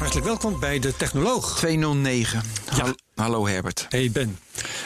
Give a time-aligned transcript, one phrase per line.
[0.00, 1.56] Hartelijk welkom bij de Technoloog.
[1.56, 2.42] 209.
[2.76, 2.82] Ja.
[2.82, 3.86] Hal- Hallo Herbert.
[3.88, 4.38] Hey Ben.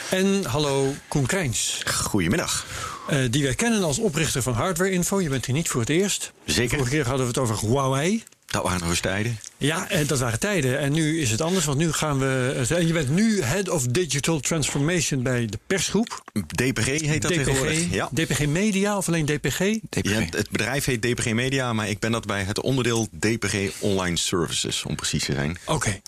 [0.09, 1.81] En hallo Koen Krijns.
[2.03, 2.65] Goedemiddag.
[3.07, 5.21] eh, die wij kennen als oprichter van Hardware Info.
[5.21, 6.31] Je bent hier niet voor het eerst.
[6.45, 6.77] Zeker.
[6.77, 8.23] Vorige keer hadden we het over Huawei.
[8.55, 9.39] Dat waren eens tijden.
[9.57, 10.79] Ja, eh, dat waren tijden.
[10.79, 12.65] En nu is het anders, want nu gaan we...
[12.69, 16.23] eh, je bent nu Head of Digital Transformation bij de persgroep.
[16.47, 17.91] DPG heet dat tegenwoordig.
[17.91, 18.09] Ja.
[18.13, 19.57] DPG Media of alleen DPG?
[19.89, 20.09] DPG.
[20.09, 24.17] Ja, het bedrijf heet DPG Media, maar ik ben dat bij het onderdeel DPG Online
[24.17, 25.57] Services, om precies te zijn.
[25.65, 26.01] Oké.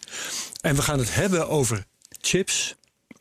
[0.61, 1.85] En we gaan het hebben over
[2.21, 2.75] chips.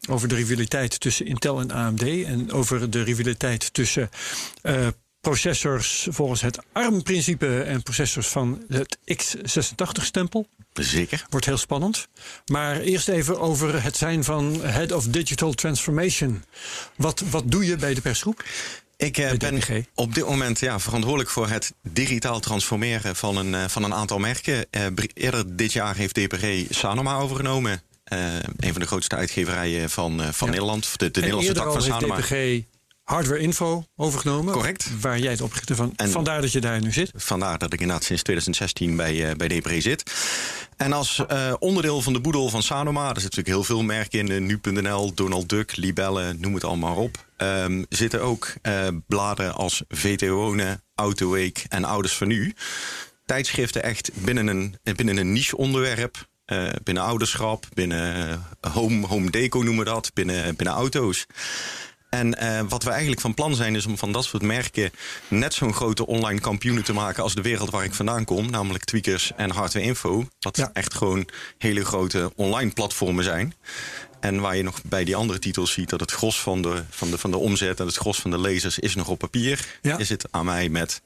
[0.09, 2.03] Over de rivaliteit tussen Intel en AMD.
[2.03, 4.11] En over de rivaliteit tussen
[4.63, 4.87] eh,
[5.31, 10.47] processors volgens het ARM-principe en processors van het x86-stempel.
[10.73, 11.27] Zeker.
[11.31, 12.09] Wordt heel spannend.
[12.47, 16.45] Maar eerst even over het zijn van Head of Digital Transformation.
[16.97, 18.45] Wat, wat doe je bij de persgroep?
[18.97, 23.65] Ik eh, ben op dit moment ja, verantwoordelijk voor het digitaal transformeren van een, eh,
[23.69, 24.67] van een aantal merken.
[24.71, 27.83] Eh, eerder dit jaar heeft DPG Sanoma overgenomen.
[28.05, 30.53] Eh, een van de grootste uitgeverijen van, van Ja.
[30.53, 30.99] Nederland.
[30.99, 32.17] De, Nederlandse tak van Sanoma.
[32.17, 32.63] DPG
[33.07, 34.53] Hardware Info overgenomen.
[34.53, 35.01] Correct.
[35.01, 35.93] Waar jij het oprichter van.
[35.97, 37.11] En- Vandaar dat je daar nu zit.
[37.15, 40.13] Vandaar dat ik inderdaad sinds 2016 bij, eh bij zit.
[40.77, 44.19] En als eh, onderdeel van de boedel van Sanoma, er zitten natuurlijk heel veel merken
[44.19, 47.25] in, eh, nu.nl, Donald Duck, Libelle, noem het allemaal op.
[47.37, 48.53] ehm, zitten ook
[49.07, 52.55] bladen als VTO'ne, Autoweek en Ouders van Nu.
[53.27, 56.29] Tijdschriften echt binnen een, binnen een niche onderwerp.
[56.83, 61.27] binnen ouderschap, binnen home, home deco noemen we dat, binnen, binnen auto's.
[62.17, 64.91] En eh, wat we eigenlijk van plan zijn, is om van dat soort merken
[65.29, 68.85] net zo'n grote online kampioenen te maken als de wereld waar ik vandaan kom, namelijk
[68.85, 70.29] Tweakers en Hardware Info.
[70.41, 70.71] Wat Ja.
[70.73, 73.55] echt gewoon hele grote online platformen zijn.
[74.27, 77.11] En waar je nog bij die andere titels ziet dat het gros van de, van
[77.11, 79.67] de, van de omzet en het gros van de lezers is nog op papier.
[79.83, 79.99] Ja.
[79.99, 81.03] Is het aan mij met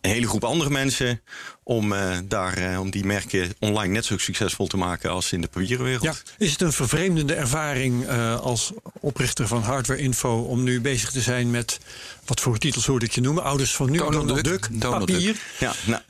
[0.00, 1.20] een hele groep andere mensen
[1.62, 5.40] om, eh, daar, eh, om die merken online net zo succesvol te maken als in
[5.40, 6.02] de papieren wereld.
[6.02, 6.14] Ja.
[6.38, 11.20] Is het een vervreemdende ervaring eh, als oprichter van Hardware Info om nu bezig te
[11.20, 11.78] zijn met
[12.24, 13.42] wat voor titels hoorde ik je noemen?
[13.42, 14.68] Ouders van nu, Donald Donald, Duck.
[14.70, 15.36] Duck, Donald papier.
[15.58, 16.02] Ja, nou,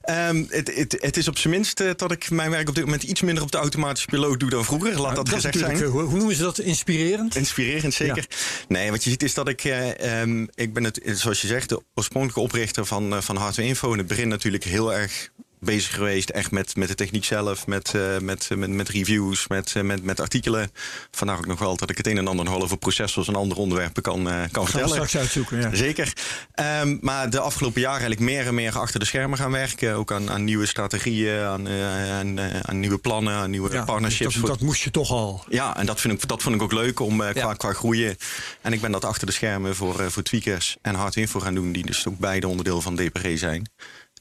[0.00, 2.84] ehm, het, het, het is op zijn minst eh, dat ik mijn werk op dit
[2.84, 5.00] moment iets minder op de automatische piloot doe dan vroeger.
[5.00, 5.90] Laat dat, gezegd natuurlijk, zijn.
[5.90, 6.58] eh, hoe, hoe noemen ze dat?
[6.58, 7.36] Inspirerend?
[7.36, 8.26] Inspirerend, zeker.
[8.68, 9.64] Nee, wat je ziet is dat ik...
[9.64, 13.68] eh, ehm, ik ben het, zoals je zegt, de oorspronkelijke oprichter van, eh, van Hardware
[13.68, 13.92] Info.
[13.92, 15.30] In het begin natuurlijk heel erg
[15.60, 16.30] bezig geweest.
[16.30, 20.02] Echt met, met de techniek zelf, met, eh, met, met, met reviews, met, eh, met,
[20.02, 20.70] met artikelen.
[21.10, 24.02] Vandaar ook nog wel dat ik het een en ander over processors en andere onderwerpen
[24.02, 24.94] kan, eh, kan we vertellen.
[24.94, 25.60] straks uitzoeken.
[25.60, 25.74] Ja.
[25.74, 26.12] Zeker.
[26.54, 29.94] Ehm, maar de afgelopen jaren eigenlijk meer en meer achter de schermen gaan werken.
[29.94, 33.84] Ook aan, aan nieuwe strategieën, aan, eh, aan, eh, aan nieuwe plannen, aan nieuwe Ja,
[33.84, 34.34] partnerships.
[34.34, 35.44] dat, dat moest je toch al.
[35.48, 37.54] ja, en dat, vind ik, dat vond ik ook leuk om eh, qua, Ja.
[37.54, 38.16] qua groeien.
[38.60, 41.54] En ik ben dat achter de schermen voor, eh, voor tweakers en hardware info gaan
[41.54, 43.70] doen, die dus ook beide onderdeel van DPG zijn.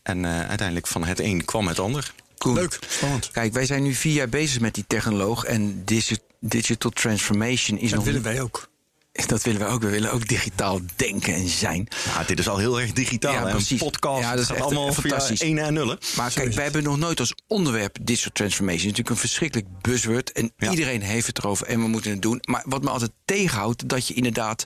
[0.07, 2.13] En eh, uiteindelijk van het een kwam het ander.
[2.37, 2.53] Koen.
[2.53, 3.31] Leuk, spannend.
[3.31, 5.43] Kijk, wij zijn nu vier jaar bezig met die technoloog.
[5.43, 8.69] En digi- digital transformation is Dat nog willen niet- wij ook.
[9.27, 9.81] Dat willen wij ook.
[9.81, 11.87] We willen ook digitaal denken en zijn.
[12.05, 13.33] Ja, dit is al heel erg digitaal.
[13.33, 13.71] Ja, precies.
[13.71, 15.39] Een podcast, Ja, dat is echt allemaal fantastisch.
[15.39, 15.97] ene en nullen.
[16.15, 18.87] Maar Zo kijk, wij hebben nog nooit als onderwerp digital transformation.
[18.89, 20.31] Het is natuurlijk een verschrikkelijk buzzword.
[20.31, 20.69] En Ja.
[20.69, 22.39] iedereen heeft het erover en we moeten het doen.
[22.45, 24.65] Maar wat me altijd tegenhoudt, dat je inderdaad.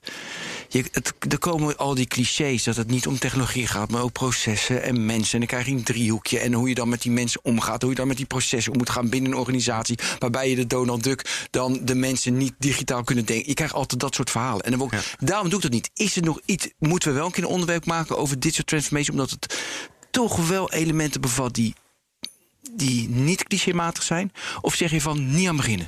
[0.70, 4.12] Je, het, er komen al die clichés dat het niet om technologie gaat, maar ook
[4.12, 5.32] processen en mensen.
[5.34, 6.40] En dan krijg je een driehoekje.
[6.40, 7.82] En hoe je dan met die mensen omgaat.
[7.82, 9.98] Hoe je dan met die processen om moet gaan binnen een organisatie.
[10.20, 13.48] Waarbij je de Donald Duck dan de mensen niet digitaal kunnen denken.
[13.48, 14.40] Je krijgt altijd dat soort verhalen.
[14.50, 15.90] En dan daarom doe ik dat niet.
[15.94, 16.68] Is er nog iets.
[16.80, 19.20] Moeten we wel een keer een onderwerp maken over digital transformation?
[19.20, 19.58] Omdat het
[20.12, 21.74] toch wel elementen bevat die
[22.72, 24.32] die niet clichématig zijn?
[24.62, 25.88] Of zeg je van niet aan beginnen?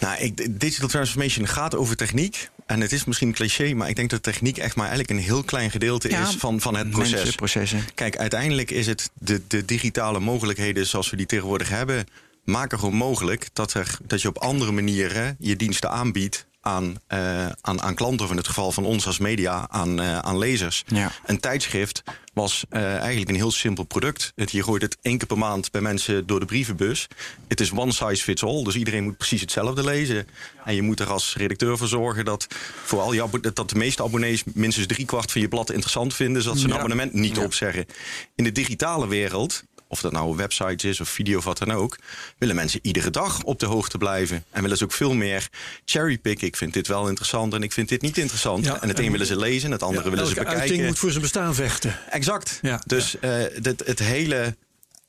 [0.00, 2.48] Nou, ik, digital transformation gaat over techniek.
[2.66, 5.42] En het is misschien cliché, maar ik denk dat techniek echt maar eigenlijk een heel
[5.42, 7.34] klein gedeelte Ja, is van, van het proces.
[7.34, 7.84] Processen.
[7.94, 12.06] Kijk, uiteindelijk is het de, de digitale mogelijkheden zoals we die tegenwoordig hebben,
[12.44, 17.46] maken gewoon mogelijk dat, er, dat je op andere manieren je diensten aanbiedt aan, eh,
[17.60, 20.84] aan, aan klanten, of in het geval van ons als media, aan, eh, aan lezers.
[20.86, 21.12] Ja.
[21.26, 22.02] Een tijdschrift
[22.32, 24.32] was eh, eigenlijk een heel simpel product.
[24.36, 27.06] Het, je gooit het één keer per maand bij mensen door de brievenbus.
[27.48, 30.28] Het is one size fits all, dus iedereen moet precies hetzelfde lezen.
[30.64, 32.46] En je moet er als redacteur voor zorgen dat,
[32.84, 36.58] voor al je dat de meeste abonnees minstens driekwart van je blad interessant vinden, zodat
[36.58, 36.76] ze een Ja.
[36.76, 37.42] abonnement niet Ja.
[37.42, 37.86] opzeggen.
[38.34, 41.98] In de digitale wereld of dat nou websites is of video of wat dan ook,
[42.38, 44.44] willen mensen iedere dag op de hoogte blijven.
[44.50, 45.48] En willen ze ook veel meer
[45.84, 46.46] cherrypicken.
[46.46, 48.64] Ik vind dit wel interessant en ik vind dit niet interessant.
[48.64, 50.68] Ja, en het en- een willen ze lezen, het andere Ja, willen ze elke bekijken.
[50.70, 51.96] uiting moet voor zijn bestaan vechten.
[52.10, 52.58] Exact.
[52.62, 54.56] Ja, dus eh, dit, het hele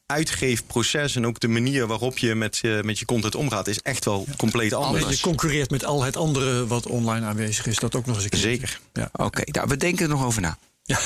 [0.05, 4.05] uitgeefproces en ook de manier waarop je met, je met je content omgaat, is echt
[4.05, 5.15] wel compleet anders.
[5.15, 7.75] je concurreert met al het andere wat online aanwezig is.
[7.77, 8.39] Dat ook nog eens een keer.
[8.39, 8.79] Zeker.
[8.93, 9.09] Ja.
[9.13, 10.57] Oké, nou, we denken er nog over na.
[10.83, 10.99] Ja.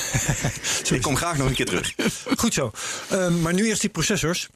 [0.95, 1.93] Ik kom graag nog een keer terug.
[2.37, 2.71] Goed zo.
[3.09, 4.47] Ehm, maar nu eerst die processors.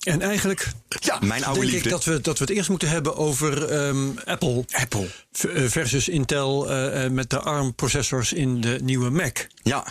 [0.00, 0.68] En eigenlijk
[1.00, 1.88] Ja, mijn oude denk liefde.
[1.88, 4.64] ik dat we, dat we het eerst moeten hebben over ehm, Apple.
[4.70, 5.08] Apple.
[5.54, 9.46] eh, versus Intel eh, eh, met de ARM-processors in de nieuwe Mac.
[9.62, 9.86] Ja,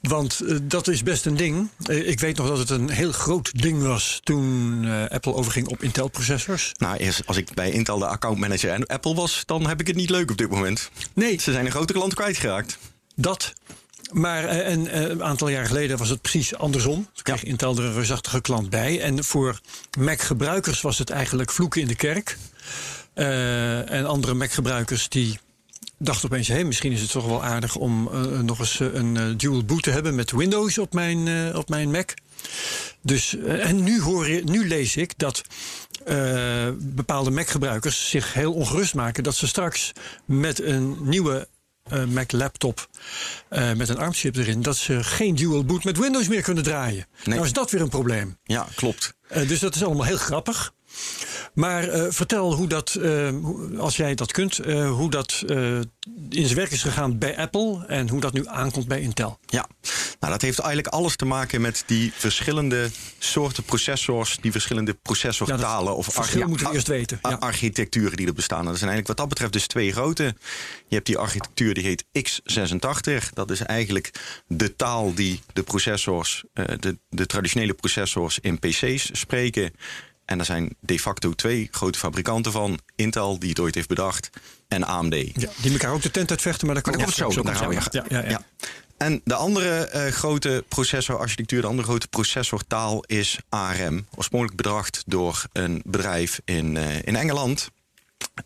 [0.00, 1.68] Want dat is best een ding.
[1.86, 6.72] Ik weet nog dat het een heel groot ding was toen Apple overging op Intel-processors.
[6.76, 9.96] nou eerst als ik bij Intel de accountmanager en Apple was, dan heb ik het
[9.96, 10.90] niet leuk op dit moment.
[11.14, 12.78] Nee, Ze zijn een grote klant kwijtgeraakt.
[13.16, 13.54] Dat.
[14.12, 16.94] Maar eh, en, eh, een aantal jaar geleden was het precies andersom.
[16.94, 19.00] Toen kreeg Intel er een reusachtige klant bij.
[19.00, 19.60] En voor
[19.98, 22.36] Mac-gebruikers was het eigenlijk vloeken in de kerk.
[23.14, 25.38] Eh, en andere Mac-gebruikers die
[25.98, 26.48] dachten opeens...
[26.48, 28.10] Hey, misschien is het toch wel aardig om
[28.42, 30.14] nog eens een dual boot te hebben...
[30.14, 32.14] met Windows op mijn, op mijn Mac.
[33.02, 35.42] Dus, en nu, hoor je, nu lees ik dat
[36.78, 39.22] bepaalde Mac-gebruikers zich heel ongerust maken...
[39.22, 39.92] dat ze straks
[40.24, 41.48] met een nieuwe
[41.88, 42.88] eh, Mac-laptop
[43.48, 44.62] eh, met een ARM-chip erin...
[44.62, 47.06] dat ze geen dual boot met Windows meer kunnen draaien.
[47.24, 48.38] Nou is dat weer een probleem.
[48.44, 49.14] Ja, klopt.
[49.28, 50.74] Eh, dus dat is allemaal heel grappig.
[51.56, 53.28] Maar eh, vertel hoe dat, eh,
[53.78, 55.44] als jij dat kunt, eh, hoe dat
[56.28, 59.38] in zijn werk is gegaan bij Apple en hoe dat nu aankomt bij Intel.
[59.46, 59.66] Ja,
[60.20, 65.92] nou, dat heeft eigenlijk alles te maken met die verschillende soorten processors, die verschillende processortalen
[65.92, 67.30] Ja, of verschil moeten we eerst weten, ja.
[67.30, 68.60] architecturen die er bestaan.
[68.60, 70.34] En dat zijn eigenlijk wat dat betreft dus twee grote.
[70.88, 73.32] Je hebt die architectuur die heet x86.
[73.32, 74.10] Dat is eigenlijk
[74.46, 79.72] de taal die de processors, de, de traditionele processors in PC's spreken.
[80.26, 82.78] En daar zijn de facto twee grote fabrikanten van.
[82.96, 84.30] Intel, die het ooit heeft bedacht,
[84.68, 85.14] en AMD.
[85.14, 87.64] Ja, die elkaar ook de tent uitvechten, maar daar we daar zo komt het zo,
[87.64, 87.92] op.
[87.92, 88.42] daar Ja, ja, ja.
[88.96, 94.06] En de andere eh, grote processorarchitectuur, de andere grote processortaal is ARM.
[94.14, 97.70] Oorspronkelijk bedacht door een bedrijf in, eh, in Engeland.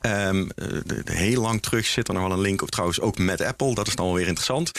[0.00, 3.00] Ehm, eh, de- de- heel lang terug zit er nog wel een link op trouwens
[3.00, 3.74] ook met Apple.
[3.74, 4.70] Dat is dan wel weer interessant.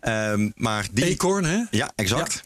[0.00, 1.62] Ehm, maar die, Acorn, hè?
[1.70, 2.42] Ja, exact.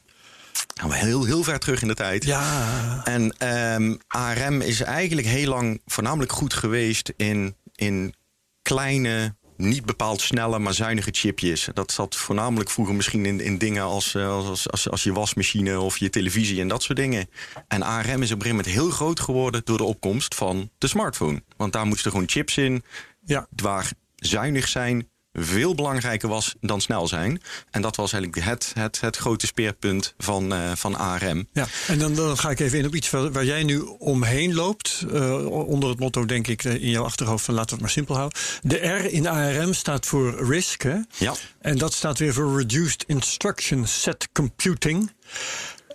[0.75, 2.25] Gaan we heel, heel ver terug in de tijd.
[2.25, 8.15] Ja, En ehm, ARM is eigenlijk heel lang voornamelijk goed geweest in, in
[8.63, 11.69] kleine, niet bepaald snelle, maar zuinige chipjes.
[11.75, 15.81] Dat zat voornamelijk vroeger misschien in, in dingen als, eh, als, als, als je wasmachine
[15.81, 17.29] of je televisie en dat soort dingen.
[17.69, 20.87] En ARM is op een gegeven moment heel groot geworden door de opkomst van de
[20.87, 21.43] smartphone.
[21.57, 22.83] Want daar moesten gewoon chips in
[23.25, 23.47] ja.
[23.51, 27.43] waar zuinig zijn veel belangrijker was dan snel zijn.
[27.71, 31.49] En dat was eigenlijk het, het, het grote speerpunt van, eh, van ARM.
[31.53, 34.55] Ja, en dan, dan ga ik even in op iets waar, waar jij nu omheen
[34.55, 35.07] loopt.
[35.13, 37.91] eh, onder het motto, denk ik, eh, in jouw achterhoofd van laten we het maar
[37.91, 38.39] simpel houden.
[38.63, 40.83] De R in ARM staat voor RISC.
[40.83, 40.97] Hè?
[41.19, 41.35] Ja.
[41.61, 45.11] En dat staat weer voor Reduced Instruction Set Computing.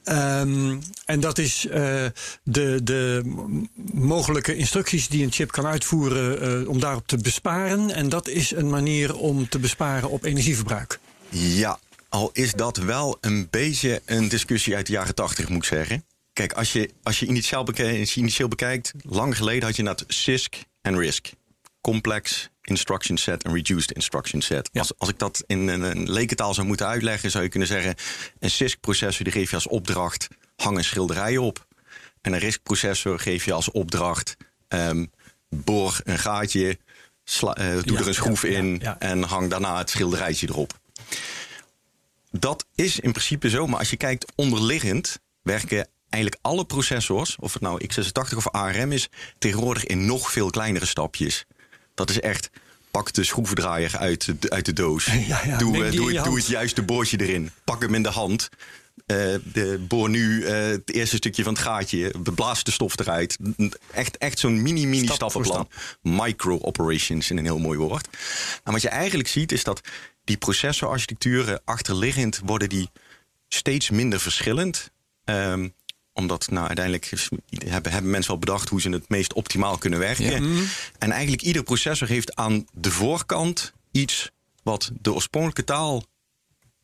[0.07, 2.05] Ehm, en dat is eh,
[2.43, 3.21] de, de
[3.93, 7.91] mogelijke instructies die een chip kan uitvoeren eh, om daarop te besparen.
[7.91, 10.99] En dat is een manier om te besparen op energieverbruik.
[11.29, 15.63] Ja, al is dat wel een beetje een discussie uit de jaren tachtig, moet ik
[15.63, 16.05] zeggen.
[16.33, 20.97] Kijk, als je, als je, je initieel bekijkt, lang geleden had je dat CISC en
[20.97, 21.29] RISC.
[21.81, 24.69] Complex Instruction Set en Reduced Instruction Set.
[24.71, 24.79] Ja.
[24.79, 27.95] Als, als ik dat in een, een lekentaal zou moeten uitleggen, zou je kunnen zeggen:
[28.39, 31.65] een CISC-processor die geef je als opdracht hang een schilderij op.
[32.21, 35.05] En een RISC-processor geef je als opdracht ehm,
[35.49, 36.77] boor een gaatje,
[37.23, 40.79] sla- eh, doe Ja, er een schroef ja, in en hang daarna het schilderijtje erop.
[42.31, 47.53] Dat is in principe zo, maar als je kijkt onderliggend werken eigenlijk alle processors, of
[47.53, 51.45] het nou x86 of ARM is, tegenwoordig in nog veel kleinere stapjes.
[51.97, 52.49] Dat is echt,
[52.91, 55.05] pak de schroevendraaier uit de, uit de doos.
[55.27, 57.51] Ja, ja, doe, eh, doe, het- doe het juiste boordje erin.
[57.63, 58.49] Pak hem in de hand.
[59.05, 59.17] Eh,
[59.53, 62.13] de, boor nu eh, het eerste stukje van het gaatje.
[62.35, 63.37] Blaas de stof eruit.
[63.93, 66.25] Echt, echt zo'n mini-mini Stap voor stappenplan.
[66.25, 68.07] Micro-operations in een heel mooi woord.
[68.63, 69.81] En wat je eigenlijk ziet is dat
[70.23, 72.89] die processorarchitecturen achterliggend worden die
[73.47, 74.91] steeds minder verschillend.
[75.23, 75.67] Ehm,
[76.17, 79.99] omdat nou, uiteindelijk is- hebben, hebben mensen wel bedacht hoe ze het meest optimaal kunnen
[79.99, 80.43] werken.
[80.97, 84.31] En eigenlijk ieder processor heeft aan de voorkant iets
[84.63, 86.03] wat de oorspronkelijke taal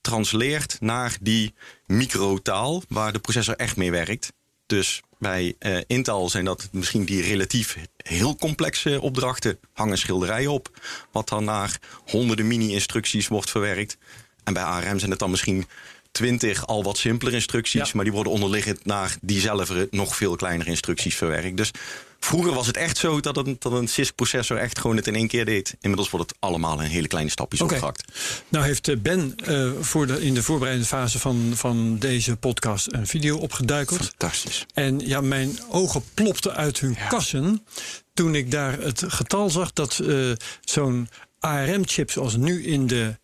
[0.02, 1.54] transleert naar die
[1.86, 4.34] microtaal waar de processor echt mee werkt.
[4.66, 9.60] Dus bij eh, Intel zijn dat misschien die relatief heel complexe opdrachten.
[9.74, 10.80] Hang een schilderij op,
[11.12, 13.98] wat dan naar honderden mini-instructies wordt verwerkt.
[14.44, 15.68] En bij ARM zijn het dan misschien
[16.14, 17.88] twintig al wat simpeler instructies.
[17.88, 17.92] Ja.
[17.94, 21.58] Maar die worden onderliggend naar diezelfde nog veel kleinere instructies verwerkt.
[21.58, 21.72] Dus
[22.20, 25.28] vroeger was het echt zo dat een, dat een CISC-processor echt gewoon het in één
[25.28, 25.76] keer deed.
[25.82, 27.74] Inmiddels wordt het allemaal in hele kleine stapjes Oké.
[27.74, 28.04] opgehakt.
[28.50, 32.94] Nou heeft eh, Ben eh, voor de, in de voorbereidende fase van, van deze podcast
[32.94, 34.06] een video opgeduikeld.
[34.06, 34.66] Fantastisch.
[34.74, 37.66] En ja, mijn ogen plopten uit hun kassen
[38.14, 43.22] toen ik daar het getal zag dat eh, zo'n ARM-chip zoals nu in de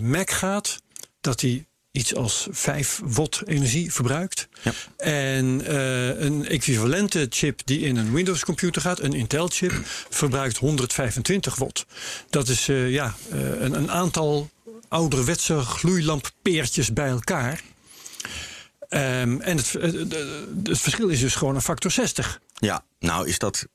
[0.00, 0.78] Mac gaat,
[1.20, 4.48] dat die iets als 5 watt energie verbruikt.
[4.62, 4.72] Ja.
[4.96, 9.72] En eh, een equivalente chip die in een Windows-computer gaat, een Intel-chip,
[10.10, 11.86] verbruikt 125 watt.
[12.30, 14.50] Dat is eh, ja, eh, een, een aantal
[14.88, 17.60] ouderwetse gloeilamppeertjes bij elkaar.
[18.88, 19.72] Ehm, en het-
[20.64, 22.40] het verschil is dus gewoon een factor 60.
[22.58, 23.66] Ja, nou is dat.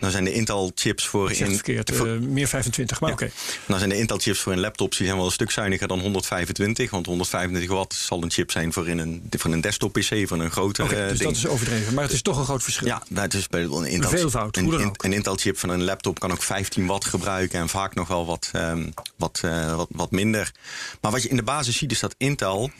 [0.00, 1.62] Nou zijn de Intel-chips voor Ik zeg het in.
[1.64, 3.30] verkeerd, voor- eh, meer 25, maar oké.
[3.66, 6.90] Nou zijn de Intel-chips voor in laptops die zijn wel een stuk zuiniger dan 125.
[6.90, 10.50] Want 125 watt zal een chip zijn voor in een, voor een desktop-PC, voor een
[10.50, 11.30] grotere Oké, dus ding.
[11.30, 11.94] dat is overdreven.
[11.94, 12.86] Maar het is toch een groot verschil.
[12.86, 14.10] Ja, dat is bij een Intel.
[14.10, 15.04] Veelvoud, een, hoe dan in- ook.
[15.04, 18.48] een Intel-chip van een laptop kan ook 15 watt gebruiken en vaak nog wel wat,
[18.52, 20.52] ehm, wat, eh, wat, wat minder.
[21.00, 22.70] Maar wat je in de basis ziet is dat Intel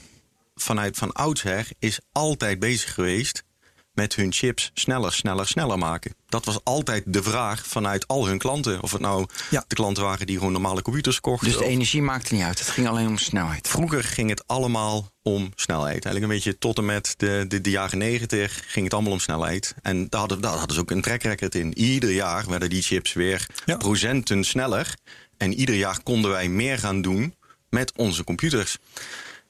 [0.54, 3.44] vanuit van oudsher is altijd bezig geweest
[3.96, 6.14] met hun chips sneller, sneller, sneller maken.
[6.28, 8.82] Dat was altijd de vraag vanuit al hun klanten.
[8.82, 9.64] Of het nou Ja.
[9.68, 11.46] de klanten waren die gewoon normale computers kochten.
[11.48, 12.58] Dus de of- energie maakte niet uit.
[12.58, 13.68] Het ging alleen om snelheid.
[13.68, 16.04] Vroeger ging het allemaal om snelheid.
[16.04, 19.18] Eigenlijk een beetje tot en met de, de, de jaren negentig ging het allemaal om
[19.20, 19.74] snelheid.
[19.82, 21.78] En daar hadden, daar hadden ze ook een track record in.
[21.78, 23.76] Ieder jaar werden die chips weer Ja.
[23.76, 24.94] procenten sneller.
[25.36, 27.34] En ieder jaar konden wij meer gaan doen
[27.70, 28.76] met onze computers.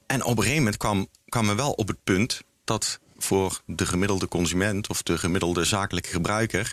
[0.06, 3.86] En op een gegeven moment kwam, kwam men wel op het punt dat voor de
[3.86, 6.72] gemiddelde consument of de gemiddelde zakelijke gebruiker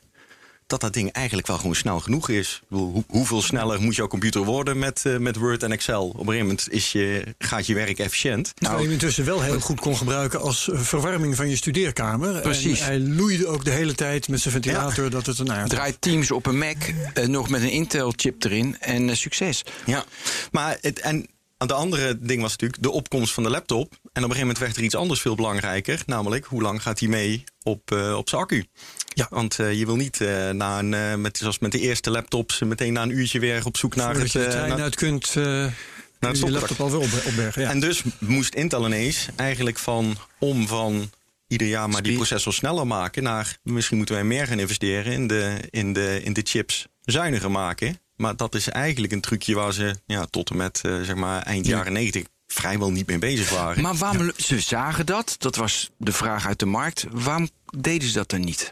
[0.67, 2.59] dat dat ding eigenlijk wel gewoon snel genoeg is.
[2.61, 6.07] Ik bedoel, hoe- hoeveel sneller moet jouw computer worden met, eh, met Word en Excel?
[6.07, 8.51] Op een gegeven moment is je, gaat je werk efficiënt.
[8.55, 12.41] Terwijl je hem intussen wel heel goed kon gebruiken als eh, verwarming van je studeerkamer.
[12.41, 12.79] Precies.
[12.79, 15.69] En hij loeide ook de hele tijd met zijn ventilator dat het een aard.
[15.69, 16.77] Draait Teams op een Mac,
[17.13, 19.63] eh, nog met een Intel-chip erin en succes.
[19.85, 20.05] Ja,
[20.51, 21.27] maar het, en
[21.67, 23.91] de andere ding was natuurlijk de opkomst van de laptop.
[23.91, 26.03] En op een gegeven moment werd er iets anders veel belangrijker.
[26.05, 28.65] Namelijk, hoe lang gaat hij mee op, eh, op zijn accu?
[29.13, 29.27] Ja.
[29.29, 32.93] Want eh, je wil niet eh, na een, met, zoals met de eerste laptops meteen
[32.93, 35.41] na een uurtje weer op zoek naar het, je de trein naar- uit kunt, je
[35.41, 35.71] je
[36.19, 36.51] stopcontact.
[36.51, 37.61] laptop alweer op, opbergen.
[37.61, 37.69] Ja.
[37.73, 41.11] En dus moest Intel ineens eigenlijk van om van
[41.47, 45.27] ieder jaar maar die processor sneller maken naar misschien moeten wij meer gaan investeren in
[45.27, 47.97] de, in de, in de chips zuiniger maken.
[48.15, 51.41] Maar dat is eigenlijk een trucje waar ze ja, tot en met eh, zeg maar
[51.41, 53.81] eind jaren 90 vrijwel niet mee bezig waren.
[53.81, 57.05] Maar waarom, ze zagen dat, dat was de vraag uit de markt.
[57.11, 58.71] Waarom deden ze dat dan niet?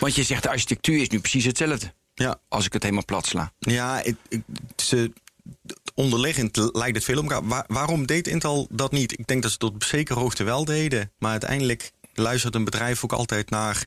[0.00, 1.94] Want je zegt de architectuur is nu precies hetzelfde.
[2.14, 3.52] ja, Als ik het helemaal plat sla.
[3.58, 4.42] ja ik, ik-
[4.76, 5.12] ze,
[5.94, 7.48] onderliggend lijkt het veel om elkaar.
[7.48, 9.18] Waar- waarom deed Intel dat niet?
[9.18, 11.12] Ik denk dat ze tot op zekere hoogte wel deden.
[11.18, 13.84] Maar uiteindelijk luistert een bedrijf ook altijd naar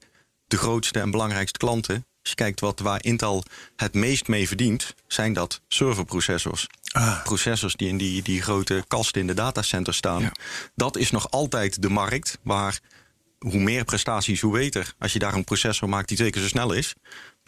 [0.47, 2.05] de grootste en belangrijkste klanten.
[2.21, 3.43] Als je kijkt wat, waar Intel
[3.75, 6.67] het meest mee verdient, zijn dat serverprocessors.
[6.91, 7.23] Ah.
[7.23, 10.21] Processors die in die, die grote kasten in de datacenter staan.
[10.21, 10.31] Ja.
[10.75, 12.79] Dat is nog altijd de markt waar
[13.39, 14.93] hoe meer prestaties, hoe beter.
[14.99, 16.95] Als je daar een processor maakt die twee keer zo snel is,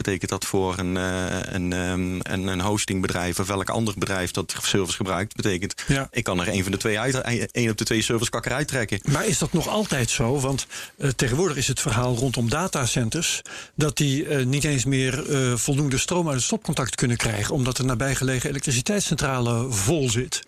[0.03, 4.55] betekent dat voor een, eh, een, ehm, een, een hostingbedrijf of welk ander bedrijf dat
[4.61, 6.07] servers gebruikt, betekent Ja.
[6.11, 7.15] ik kan er een van de twee uit,
[7.51, 8.99] één op de twee servers kan ik eruit trekken.
[9.11, 10.39] Maar is dat nog altijd zo?
[10.39, 10.67] Want
[10.97, 13.41] eh, tegenwoordig is het verhaal rondom datacenters
[13.75, 15.23] dat die eh, niet eens meer
[15.59, 20.41] voldoende stroom uit het stopcontact kunnen krijgen, omdat de nabijgelegen elektriciteitscentrale vol zit.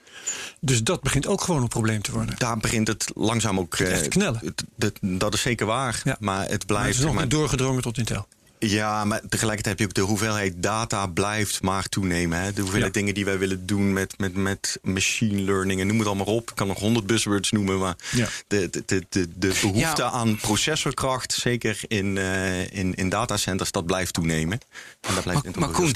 [0.60, 2.36] Dus dat begint ook gewoon een probleem te worden.
[2.38, 3.75] Daar begint het langzaam ook.
[3.75, 4.55] Echt te knellen.
[5.01, 6.01] dat- is zeker waar.
[6.03, 6.15] Ja.
[6.19, 6.98] Maar het Maar het blijft.
[6.98, 8.27] is nog maar, niet doorgedrongen tot Intel.
[8.70, 12.39] Ja, maar tegelijkertijd heb je ook de hoeveelheid data blijft maar toenemen.
[12.41, 12.53] Hè?
[12.53, 13.00] De hoeveelheid Ja.
[13.00, 16.50] dingen die wij willen doen met, met, met machine learning en noem het allemaal op.
[16.50, 18.27] Ik kan nog honderd buzzwords noemen, maar Ja.
[18.48, 20.10] de, de, de, de, behoefte Ja.
[20.12, 24.60] aan processorkracht, zeker in, eh, in, in datacenters, dat blijft toenemen.
[25.01, 25.93] En dat blijft Maar, maar Koen,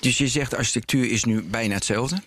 [0.00, 2.22] dus je zegt de architectuur is nu bijna hetzelfde.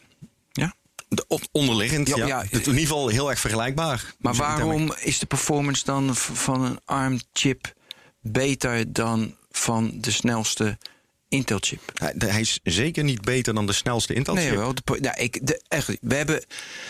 [0.52, 0.74] Ja?
[1.10, 4.14] De, onderliggend, Ja, ja, is in ieder geval heel erg vergelijkbaar.
[4.20, 7.74] Maar Dus waarom is de performance dan van een ARM-chip
[8.22, 10.78] beter dan van de snelste
[11.30, 11.92] Intel-chip?
[11.94, 14.50] Hij, hij is zeker niet beter dan de snelste Intel-chip.
[14.50, 14.74] Nee, wel.
[14.74, 16.46] De, nou, ik, de, echt, we hebben,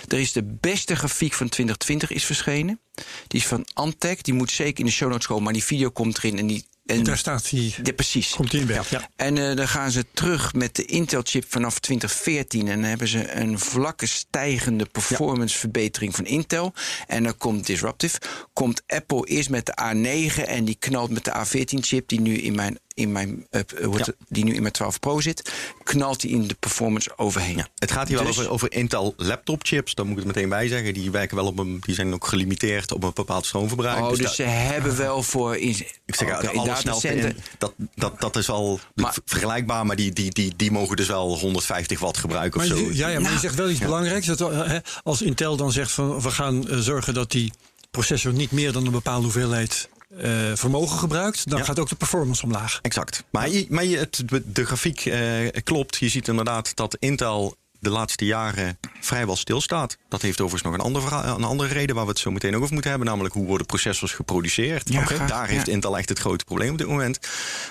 [0.07, 2.79] er is de beste grafiek van 2020 is verschenen.
[3.27, 4.24] Die is van Antec.
[4.24, 5.43] Die moet zeker in de show notes komen.
[5.43, 6.38] Maar die video komt erin.
[6.38, 7.75] En die, en, Daar staat die.
[7.84, 8.29] ja, precies.
[8.29, 8.88] Komt in beeld?
[8.88, 9.10] Ja.
[9.15, 12.67] En eh, dan gaan ze terug met de Intel-chip vanaf 2014.
[12.67, 16.74] En dan hebben ze een vlakke stijgende performanceverbetering van Intel.
[17.08, 18.20] En dan komt Disruptive.
[18.53, 22.08] Komt Apple eerst met de A9 en die knalt met de A14-chip...
[22.08, 23.61] die nu in mijn in mijn, uh,
[23.97, 24.05] Ja.
[24.29, 25.51] die nu in mijn 12 Pro zit,
[25.83, 27.65] knalt die in de performance overheen.
[27.75, 29.95] Het gaat hier wel Dus- over, over Intel laptop chips.
[29.95, 30.93] Daar moet ik het meteen bij zeggen.
[30.93, 34.03] Die werken wel op een, die zijn ook gelimiteerd op een bepaald stroomverbruik.
[34.03, 35.69] Oh, dus, da- ze hebben wel voor in,
[36.05, 40.31] ik zeg in datacenter- in, dat, dat, dat is al Maar- vergelijkbaar, maar die, die,
[40.31, 42.89] die, die mogen dus wel 150 watt gebruiken Maar of zo.
[42.91, 44.25] ja, ja, maar je zegt wel iets belangrijks.
[44.27, 47.51] Dat, eh, hè, als Intel dan zegt van we gaan zorgen dat die
[47.91, 51.63] processor niet meer dan een bepaalde hoeveelheid eh, vermogen gebruikt, dan Ja.
[51.65, 52.79] gaat ook de performance omlaag.
[52.81, 53.23] Exact.
[53.31, 55.97] Maar, je, maar je, het, de grafiek eh, klopt.
[55.97, 59.97] Je ziet inderdaad dat Intel de laatste jaren vrijwel stilstaat.
[60.09, 62.61] Dat heeft overigens nog een andere, een andere reden waar we het zo meteen ook
[62.61, 63.09] over moeten hebben.
[63.09, 64.89] Namelijk hoe worden processors geproduceerd.
[64.89, 65.43] Ja, Daar ja.
[65.43, 67.19] heeft Intel echt het grote probleem op dit moment.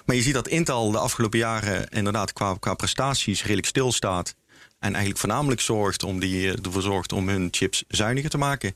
[0.04, 4.34] Maar je ziet dat Intel de afgelopen jaren inderdaad qua, qua prestaties redelijk stilstaat.
[4.86, 8.74] En eigenlijk voornamelijk zorgt om die, eh, ervoor zorgt om hun chips zuiniger te maken.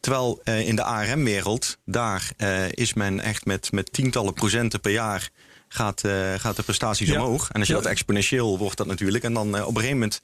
[0.00, 4.90] Terwijl eh, in de ARM-wereld, daar eh, is men echt met, met tientallen procenten per
[4.90, 5.30] jaar
[5.68, 7.14] gaat, eh, gaat de prestaties Ja.
[7.20, 7.48] omhoog.
[7.52, 7.80] En als je Ja.
[7.80, 9.24] dat exponentieel wordt dat natuurlijk.
[9.24, 10.20] En dan eh, op een gegeven moment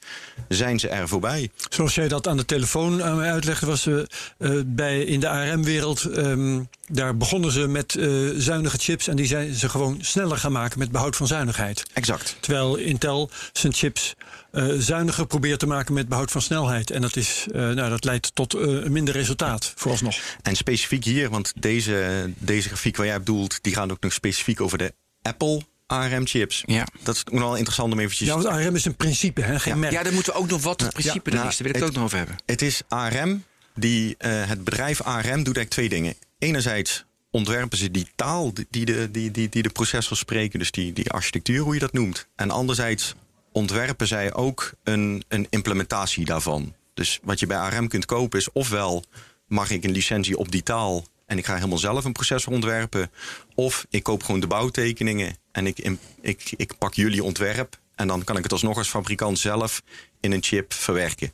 [0.47, 1.49] zijn ze er voorbij.
[1.69, 3.99] Zoals jij dat aan de telefoon aan mij uitlegde, was eh,
[4.37, 6.03] eh, bij, in de ARM-wereld.
[6.03, 10.51] ehm, daar begonnen ze met eh, zuinige chips en die zijn ze gewoon sneller gaan
[10.51, 11.83] maken met behoud van zuinigheid.
[11.93, 12.35] Exact.
[12.39, 14.13] Terwijl Intel zijn chips
[14.51, 16.91] eh, zuiniger probeert te maken met behoud van snelheid.
[16.91, 20.15] En dat, is, eh, nou, dat leidt tot eh, minder resultaat, vooralsnog.
[20.41, 24.61] En specifiek hier, want deze, deze grafiek waar jij bedoelt, die gaat ook nog specifiek
[24.61, 24.93] over de
[25.25, 26.63] Apple ARM-chips.
[26.65, 26.87] Ja.
[27.03, 28.27] Dat is nog wel interessant om eventjes...
[28.27, 29.79] Ja, want ARM is een principe, hè, geen Ja.
[29.79, 29.93] merk.
[29.93, 31.57] Ja, dan moeten we ook nog wat het principe Ja, dan is.
[31.57, 32.35] Daar wil ik het ook nog over hebben.
[32.45, 33.43] Het is ARM,
[33.75, 36.13] die, eh, het bedrijf ARM doet eigenlijk twee dingen.
[36.39, 40.71] Enerzijds ontwerpen ze die taal die- die de, die, die, die de processors spreken, dus
[40.71, 42.27] die, die architectuur, hoe je dat noemt.
[42.35, 43.13] En anderzijds
[43.51, 46.73] ontwerpen zij ook een, een implementatie daarvan.
[46.93, 49.03] Dus wat je bij ARM kunt kopen is ofwel
[49.47, 53.11] mag ik een licentie op die taal en ik ga helemaal zelf een processor ontwerpen.
[53.55, 57.79] Of ik koop gewoon de bouwtekeningen en ik, ik, ik pak jullie ontwerp.
[57.95, 59.81] En dan kan ik het alsnog als fabrikant zelf
[60.19, 61.31] in een chip verwerken.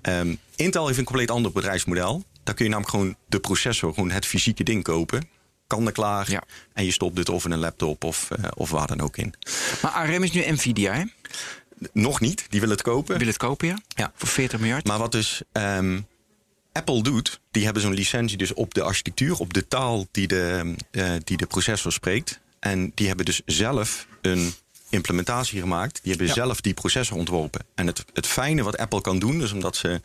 [0.00, 2.24] Ehm, Intel heeft een compleet ander bedrijfsmodel.
[2.44, 5.28] Daar kun je namelijk gewoon de processor, gewoon het fysieke ding kopen.
[5.66, 6.30] Kan er klaar.
[6.30, 6.42] Ja.
[6.72, 9.34] En je stopt dit of in een laptop of, eh, of waar dan ook in.
[9.82, 11.04] Maar ARM is nu Nvidia, hè?
[11.92, 13.18] Nog niet, die willen het kopen.
[13.18, 13.78] Wil het kopen, ja?
[13.88, 14.12] Ja.
[14.14, 14.86] Voor 40 miljard.
[14.86, 16.00] Maar wat dus ehm,
[16.72, 20.74] Apple doet, die hebben zo'n licentie dus op de architectuur, op de taal die de,
[20.90, 22.40] eh, die de processor spreekt.
[22.60, 24.52] En die hebben dus zelf een
[24.88, 25.98] implementatie gemaakt.
[26.02, 26.34] Die hebben Ja.
[26.34, 27.64] zelf die processor ontworpen.
[27.74, 30.00] En het, het fijne wat Apple kan doen, dus omdat ze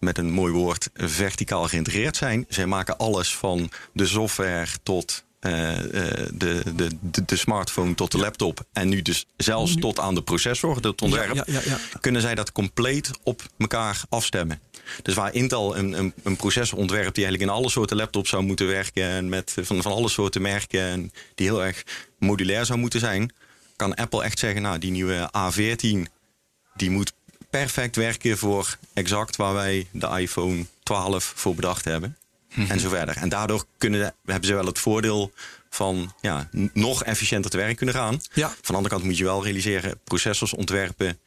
[0.00, 2.46] met een mooi woord verticaal geïntegreerd zijn.
[2.48, 8.12] Zij maken alles van de software tot eh, eh, de, de, de, de smartphone tot
[8.12, 8.64] de laptop.
[8.72, 11.78] En nu dus zelfs tot aan de processor, het ontwerp Ja, ja, ja.
[12.00, 14.60] kunnen zij dat compleet op elkaar afstemmen.
[15.02, 18.42] Dus waar Intel een, een, een processor ontwerpt die eigenlijk in alle soorten laptops zou
[18.42, 21.84] moeten werken en met van, van alle soorten merken en die heel erg
[22.18, 23.32] modulair zou moeten zijn,
[23.76, 26.12] kan Apple echt zeggen, nou die nieuwe A14
[26.74, 27.12] die moet
[27.50, 32.16] perfect werken voor exact waar wij de iPhone 12 voor bedacht hebben.
[32.68, 33.16] En zo verder.
[33.16, 35.32] En daardoor kunnen, hebben ze wel het voordeel
[35.70, 38.20] van ja, nog efficiënter te werk kunnen gaan.
[38.32, 38.48] Ja.
[38.48, 41.18] Van de andere kant moet je wel realiseren, processors ontwerpen,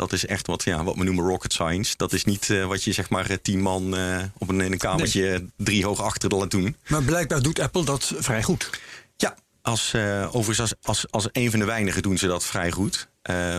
[0.00, 1.94] dat is echt wat, ja, wat we noemen rocket science.
[1.96, 4.72] Dat is niet eh, wat je zeg maar eh, tien man eh, op een, in
[4.72, 6.76] een kamertje drie hoog achter laat doen.
[6.88, 8.70] Maar blijkbaar doet Apple dat vrij goed.
[9.16, 9.94] Ja, als,
[10.30, 13.08] overigens als, als, als een van de weinigen doen ze dat vrij goed.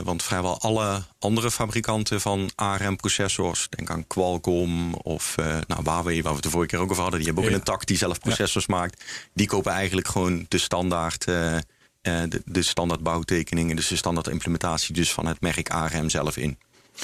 [0.04, 5.36] Want vrijwel alle andere fabrikanten van ARM-processors, denk aan Qualcomm of
[5.68, 7.56] nou, Huawei, waar we het de vorige keer ook over hadden, die hebben ook Ja.
[7.58, 9.04] een tak die zelf processors maakt.
[9.34, 11.26] Die kopen eigenlijk gewoon de standaard,
[12.02, 16.58] de, de standaard bouwtekeningen, dus de standaard implementatie dus van het merk ARM zelf in.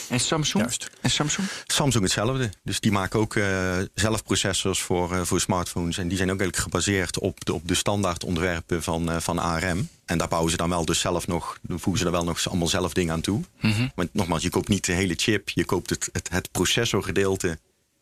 [0.10, 0.64] En Samsung?
[0.64, 0.90] Juist.
[1.02, 1.48] En Samsung?
[1.66, 2.50] Samsung hetzelfde.
[2.64, 5.98] Dus die maken ook eh, zelf processors voor, eh, voor smartphones.
[5.98, 9.40] En die zijn ook eigenlijk gebaseerd op de, op de standaard ontwerpen van, eh, van
[9.40, 9.90] ARM.
[10.06, 12.48] En daar bouwen ze dan wel dus zelf nog, dan voegen ze er wel nog
[12.48, 13.44] allemaal zelf dingen aan toe.
[13.96, 17.60] Want nogmaals, je koopt niet de hele chip, je koopt het, het, het processorgedeelte.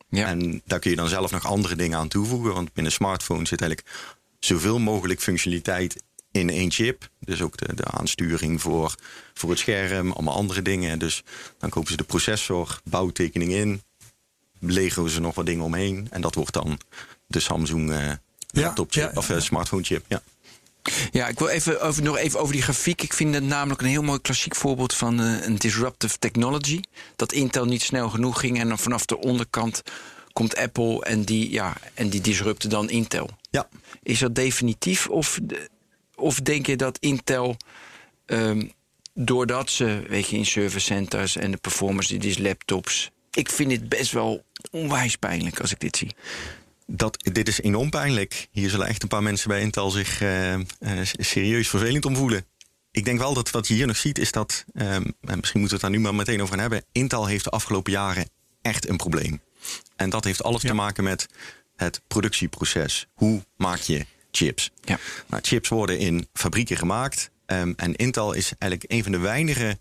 [0.08, 0.26] Ja.
[0.26, 2.54] En daar kun je dan zelf nog andere dingen aan toevoegen.
[2.54, 3.90] Want binnen een smartphone zit eigenlijk
[4.38, 6.02] zoveel mogelijk functionaliteit
[6.36, 7.08] in één chip.
[7.20, 8.94] Dus ook de, de aansturing voor,
[9.34, 10.98] voor het scherm, allemaal andere dingen.
[10.98, 11.22] Dus
[11.58, 13.82] dan kopen ze de processor, bouwtekening in,
[14.60, 16.06] leggen ze nog wat dingen omheen.
[16.10, 16.78] En dat wordt dan
[17.26, 18.18] de Samsung eh Ja,
[18.62, 20.04] laptop chip, ja, of eh, smartphone chip.
[20.08, 20.22] Ja.
[21.12, 23.02] Ja, ik wil even over, nog even over die grafiek.
[23.02, 26.80] Ik vind het namelijk een heel mooi klassiek voorbeeld van eh, een disruptive technology.
[27.16, 29.82] Dat Intel niet snel genoeg ging en dan vanaf de onderkant
[30.32, 33.30] komt Apple en die, ja, en die disrupte dan Intel.
[33.50, 33.68] ja.
[34.02, 35.68] Is dat definitief of, de-
[36.16, 37.56] of denk je dat Intel,
[38.26, 38.68] ehm,
[39.14, 43.10] doordat ze, weet je, in service centers en de performance, die is laptops.
[43.30, 46.14] Ik vind dit best wel onwijs pijnlijk als ik dit zie.
[46.86, 48.48] Dat, dit is enorm pijnlijk.
[48.50, 50.60] Hier zullen echt een paar mensen bij Intel zich eh, eh,
[51.02, 52.44] serieus vervelend om voelen.
[52.90, 55.62] ik denk wel dat wat je hier nog ziet is dat, ehm, en misschien moeten
[55.62, 56.84] we het daar nu maar meteen over gaan hebben.
[56.92, 58.28] Intel heeft de afgelopen jaren
[58.62, 59.40] echt een probleem.
[59.96, 60.68] En dat heeft alles Ja.
[60.68, 61.26] te maken met
[61.76, 63.06] het productieproces.
[63.14, 64.70] Hoe maak je chips?
[64.84, 64.98] Ja.
[65.26, 67.30] Nou, chips worden in fabrieken gemaakt.
[67.46, 69.78] ehm, en Intel is eigenlijk een van de weinige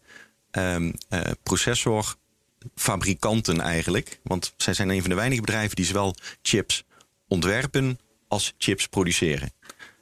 [0.51, 4.19] ehm eh, processorfabrikanten eigenlijk.
[4.23, 6.83] Want zij zijn een van de weinige bedrijven die zowel chips
[7.27, 9.51] ontwerpen als chips produceren.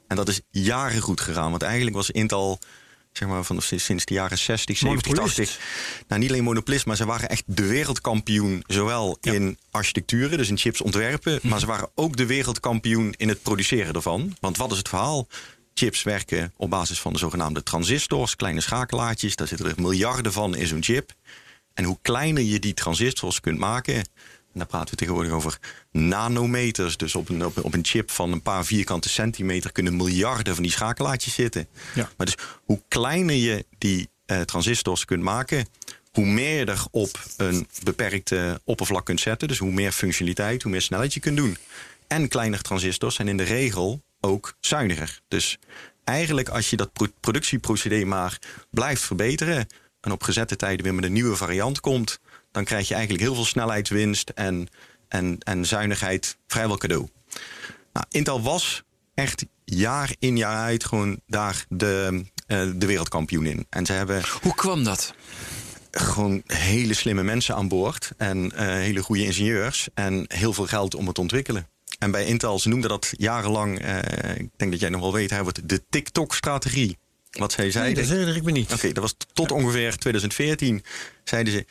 [0.08, 1.50] En dat is jaren goed gegaan.
[1.50, 2.58] Want eigenlijk was Intel
[3.18, 5.36] zeg maar, van, sinds de jaren 60, 70, Monopolist.
[5.36, 6.04] 80.
[6.08, 8.64] Nou, niet alleen monopolist, maar ze waren echt de wereldkampioen.
[8.66, 11.38] Zowel in architecturen, dus in chips ontwerpen.
[11.42, 14.36] Maar ze waren ook de wereldkampioen in het produceren ervan.
[14.40, 15.26] Want wat is het verhaal?
[15.74, 19.36] Chips werken op basis van de zogenaamde transistors, kleine schakelaartjes.
[19.36, 21.12] Daar zitten er miljarden van in zo'n chip.
[21.74, 24.04] En hoe kleiner je die transistors kunt maken.
[24.54, 25.58] En daar praten we tegenwoordig over
[25.90, 26.96] nanometers.
[26.96, 30.54] Dus op een, op, een- op een chip van een paar vierkante centimeter kunnen miljarden
[30.54, 31.66] van die schakelaartjes zitten.
[31.94, 32.10] Ja.
[32.16, 35.66] Maar dus hoe kleiner je die eh, transistors kunt maken,
[36.12, 39.48] hoe meer je er op een beperkte oppervlak kunt zetten.
[39.48, 41.56] Dus hoe meer functionaliteit, hoe meer snelheid je kunt doen.
[42.06, 45.20] En kleinere transistors zijn in de regel ook zuiniger.
[45.28, 45.58] Dus
[46.04, 48.38] eigenlijk als je dat pro- productieprocedé maar
[48.70, 49.66] blijft verbeteren
[50.00, 52.18] en op gezette tijden weer met een nieuwe variant komt,
[52.54, 54.68] dan krijg je eigenlijk heel veel snelheidswinst en,
[55.08, 57.08] en, en zuinigheid vrijwel cadeau.
[57.92, 58.82] Nou, Intel was
[59.14, 63.66] echt jaar in jaar uit gewoon daar de, eh, de wereldkampioen in.
[63.70, 65.14] En ze hebben Hoe kwam dat?
[65.90, 68.10] gewoon hele slimme mensen aan boord.
[68.16, 69.88] En eh, hele goede ingenieurs.
[69.94, 71.68] En heel veel geld om het te ontwikkelen.
[71.98, 73.98] En bij Intel, ze noemden dat jarenlang, eh,
[74.36, 76.98] ik denk dat jij nog wel weet, hij wordt de TikTok-strategie.
[77.30, 78.02] Wat zij Nee, zeiden.
[78.02, 78.72] dat herinner ik me niet.
[78.72, 80.84] Oké, dat was tot ongeveer 2014.
[81.24, 81.66] Zeiden ze: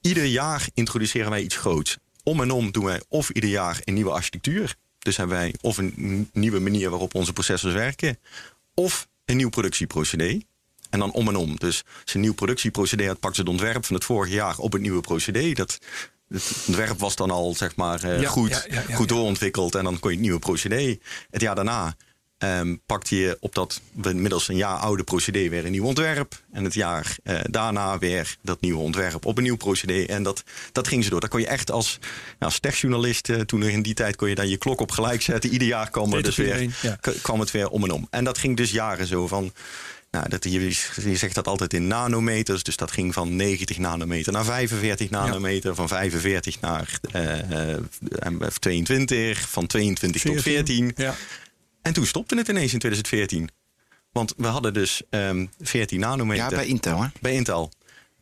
[0.00, 1.96] ieder jaar introduceren wij iets groots.
[2.22, 4.74] Om en om doen wij of ieder jaar een nieuwe architectuur.
[4.98, 8.18] Dus hebben wij of een nieuwe manier waarop onze processors werken,
[8.74, 10.40] of een nieuw productieprocedé.
[10.90, 11.56] En dan om en om.
[11.58, 14.72] Dus als een nieuw productieprocedé had, pakten ze het ontwerp van het vorige jaar op
[14.72, 15.52] het nieuwe procedé.
[15.52, 15.78] Dat,
[16.28, 19.74] het ontwerp was dan al zeg maar eh, Ja, goed, ja, ja, ja, goed doorontwikkeld
[19.74, 20.98] en dan kon je het nieuwe procedé.
[21.30, 21.96] Het jaar daarna
[22.40, 26.42] ehm pakte je op dat inmiddels een jaar oude procedé weer een nieuw ontwerp.
[26.52, 30.04] En het jaar eh, daarna weer dat nieuwe ontwerp op een nieuw procedé.
[30.04, 31.20] En dat, dat ging ze door.
[31.20, 34.34] Daar kon je echt als, nou, als techjournalist, eh, toen in die tijd kon je
[34.34, 35.50] dan je klok op gelijk zetten.
[35.50, 36.98] Ieder jaar kwam, er dus het weer, ja.
[37.22, 38.06] kwam het weer om en om.
[38.10, 39.52] En dat ging dus jaren zo van.
[40.10, 40.66] Nou, dat, je,
[41.04, 42.62] je zegt dat altijd in nanometers.
[42.62, 45.74] Dus dat ging van 90 nanometer naar 45 nanometer.
[45.74, 47.82] Van 45 naar eh, eh,
[48.58, 49.48] 22.
[49.48, 50.92] Van 22 tot 14.
[50.96, 51.14] Ja.
[51.82, 53.50] En toen stopte het ineens in 2014.
[54.12, 57.08] Want we hadden dus ehm 14 nanometer Ja, bij Intel, hè?
[57.20, 57.70] bij Intel.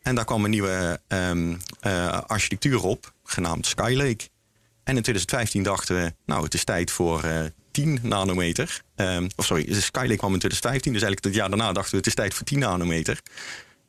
[0.02, 4.28] En daar kwam een nieuwe ehm, eh, architectuur op, genaamd Skylake.
[4.84, 7.40] En in 2015 dachten we, nou, het is tijd voor eh
[7.70, 8.82] 10 nanometer.
[8.94, 12.06] Ehm, of sorry, Skylake kwam in 2015, dus eigenlijk het jaar daarna dachten we, het
[12.06, 13.20] is tijd voor 10 nanometer.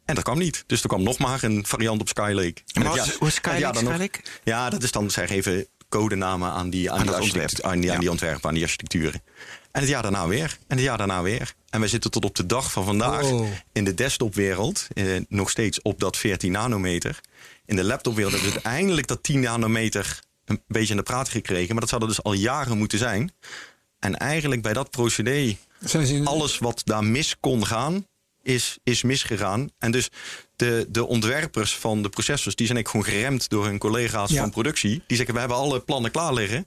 [0.05, 0.63] En dat kwam niet.
[0.67, 2.61] Dus er kwam nog maar een variant op Skylake.
[2.73, 4.19] En Maar wat is- Skylake, Skylake?
[4.43, 7.61] Ja, dat is dan, zij geven codenamen aan die, aan Aan die, ontwerp.
[7.61, 7.99] aan die, aan Ja.
[7.99, 9.21] die ontwerpen, aan die architecturen.
[9.71, 10.57] En het jaar daarna weer.
[10.67, 11.53] En het jaar daarna weer.
[11.69, 13.47] En we zitten tot op de dag van vandaag Wow.
[13.73, 17.19] in de desktopwereld eh, nog steeds op dat 14 nanometer.
[17.65, 21.69] In de laptopwereld hebben we uiteindelijk dat 10 nanometer een beetje in de praat gekregen.
[21.71, 23.31] Maar dat zou er dus al jaren moeten zijn.
[23.99, 25.57] En eigenlijk bij dat procedé,
[25.93, 28.05] in- alles wat daar mis kon gaan,
[28.43, 29.69] is, is misgegaan.
[29.77, 30.09] En dus
[30.55, 34.41] de, de ontwerpers van de processors, die zijn ik gewoon geremd door hun collega's Ja.
[34.41, 35.03] van productie.
[35.07, 36.65] Die zeggen, we hebben alle plannen klaar liggen.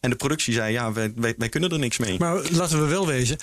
[0.00, 2.18] En de productie zei, ja, wij, wij, wij kunnen er niks mee.
[2.18, 3.36] Maar laten we wel wezen.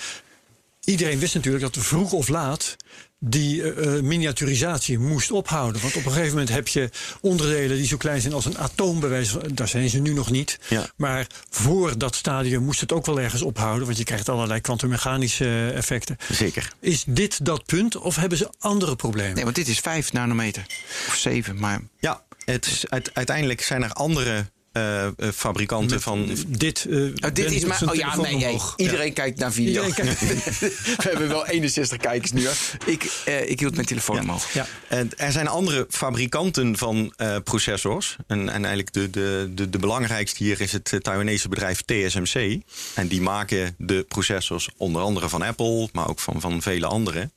[0.84, 2.76] Iedereen wist natuurlijk dat vroeg of laat
[3.20, 5.80] die eh, eh, miniaturisatie moest ophouden.
[5.82, 6.90] Want op een gegeven moment heb je
[7.20, 9.00] onderdelen die zo klein zijn als een atoom.
[9.00, 10.58] bij wijze van- Daar zijn ze nu nog niet.
[10.68, 10.90] Ja.
[10.96, 13.86] Maar voor dat stadium moest het ook wel ergens ophouden.
[13.86, 16.16] Want je krijgt allerlei kwantummechanische effecten.
[16.32, 16.72] Zeker.
[16.80, 19.34] Is dit dat punt of hebben ze andere problemen?
[19.34, 20.66] Nee, want dit is 5 nanometer.
[21.08, 21.80] Of 7, maar...
[21.98, 24.44] Ja, het is, uiteindelijk zijn er andere
[24.78, 26.30] eh, eh, fabrikanten van...
[26.48, 27.82] Dit, eh, Oh, dit is maar.
[27.88, 28.74] Oh ja, telefoon nee, omhoog.
[28.76, 29.84] iedereen kijkt naar video.
[29.84, 30.20] Iedereen kijkt-
[31.02, 32.44] We hebben wel 61 kijkers nu.
[32.44, 32.54] Hoor.
[32.86, 34.52] Ik, eh, ik hield mijn telefoon omhoog.
[34.52, 34.66] Ja.
[34.88, 38.16] En er zijn andere fabrikanten van eh, processors.
[38.26, 42.60] En, en eigenlijk de, de, de, de belangrijkste hier is het Taiwanese bedrijf TSMC.
[42.94, 47.32] En die maken de processors onder andere van Apple, maar ook van, van vele anderen.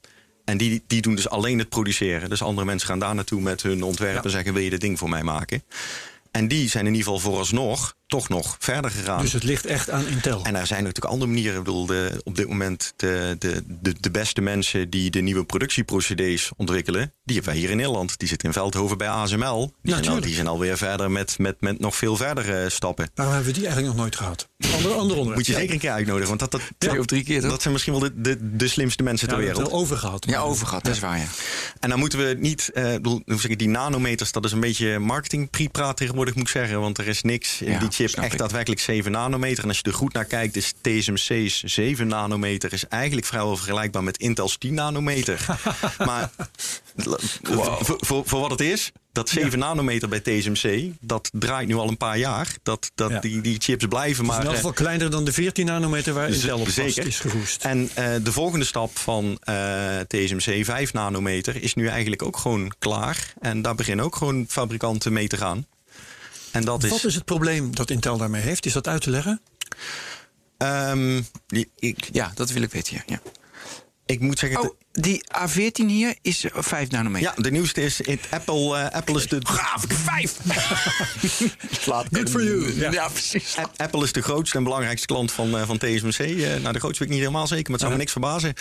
[0.46, 2.30] En die, die doen dus alleen het produceren.
[2.30, 5.00] Dus andere mensen gaan daar naartoe met hun ontwerp en zeggen: Wil je dit ding
[5.00, 5.64] voor mij maken?
[6.32, 9.22] En die zijn in ieder geval vooralsnog toch nog verder gegaan.
[9.22, 10.44] Dus het ligt echt aan Intel.
[10.44, 11.58] En er zijn natuurlijk andere manieren.
[11.58, 15.44] Ik bedoel, de, op dit moment de, de, de, de beste mensen die de nieuwe
[15.44, 18.20] productieprocedees ontwikkelen, die hebben wij hier in Nederland.
[18.20, 19.74] Die zitten in Veldhoven bij ASML.
[19.82, 23.10] Die, zijn, al, die zijn alweer verder met, met, met nog veel verdere stappen.
[23.16, 24.48] Waarom hebben we die eigenlijk nog nooit gehad?
[24.74, 25.36] Andere, andere onderwerp.
[25.36, 27.50] Moet je zeker een keer uitnodigen, want dat, dat, Twee of drie keer, toch?
[27.50, 29.62] dat zijn misschien wel de, de, de slimste mensen Ja, ter wereld.
[29.62, 30.26] het al over gehad.
[30.30, 31.26] Ja, overgehad, dat is waar, ja.
[31.80, 34.52] En dan moeten we niet, eh, ik bedoel, hoe zeg ik, die nanometers, dat is
[34.52, 36.80] een beetje marketing-pripraat tegenwoordig, moet ik zeggen.
[36.80, 38.40] Want er is niks in Ja, die chip snap echt ik.
[38.40, 39.64] daadwerkelijk 7 nanometer.
[39.64, 44.04] En als je er goed naar kijkt, is TSMC's 7 nanometer is eigenlijk vrijwel vergelijkbaar
[44.04, 45.46] met Intel's 10 nanometer.
[46.06, 46.30] maar
[47.42, 51.88] voor, voor, voor wat het is, dat 7 nanometer bij TSMC, dat draait nu al
[51.88, 52.56] een paar jaar.
[52.64, 53.20] Dat, dat Ja.
[53.20, 54.40] die, die chips blijven Het is maar...
[54.40, 57.08] in elk eh, geval kleiner dan de 14 nanometer waar Intel op zeker.
[57.08, 57.64] is geroest.
[57.64, 62.72] En eh, de volgende stap van eh, TSMC 5 nanometer is nu eigenlijk ook gewoon
[62.80, 63.34] klaar.
[63.40, 65.66] En daar beginnen ook gewoon fabrikanten mee te gaan.
[66.52, 66.90] En dat is.
[66.90, 68.66] Wat is het probleem dat Intel daarmee heeft?
[68.66, 69.42] Is dat uit te leggen?
[70.58, 71.22] ehm,
[71.80, 73.04] ik, Ja, dat wil ik weten, ja.
[73.06, 73.22] ja.
[74.06, 74.62] ik moet zeggen.
[74.62, 77.34] Oh, die A14 hier is eh, 5 nanometer.
[77.36, 77.98] ja, de nieuwste is.
[78.08, 79.40] Het Apple, eh, Apple is de.
[79.48, 80.38] Gaaf, 5!
[82.12, 82.76] Good for you.
[82.80, 83.08] Ja, Ja.
[83.10, 83.56] precies.
[83.58, 86.20] App- Apple is de grootste en belangrijkste klant van, eh, van TSMC.
[86.20, 88.54] Eh, nou, de grootste weet ik niet helemaal zeker, maar het zou me niks verbazen.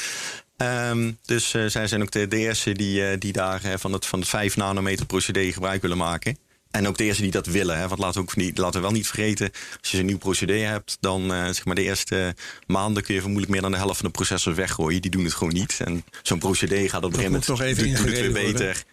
[0.56, 4.06] Ehm, dus eh, zij zijn ook de, eerste die, eh, die daar eh, van, het,
[4.06, 6.38] van het 5 nanometer procedé gebruik willen maken.
[6.70, 7.78] En ook de eerste die dat willen.
[7.78, 7.88] Hè?
[7.88, 10.58] Want laten we, ook niet, laten we wel niet vergeten, als je een nieuw procedé
[10.58, 12.34] hebt, dan eh, zeg maar de eerste
[12.66, 15.02] maanden kun je vermoedelijk meer dan de helft van de processors weggooien.
[15.02, 15.80] Die doen het gewoon niet.
[15.84, 18.84] En zo'n procedé gaat op een gegeven moment nog even doet- weer beter.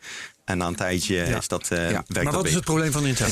[0.48, 3.06] En na een tijdje is dat, eh, werkt maar dat wat is het probleem van
[3.06, 3.28] Intel?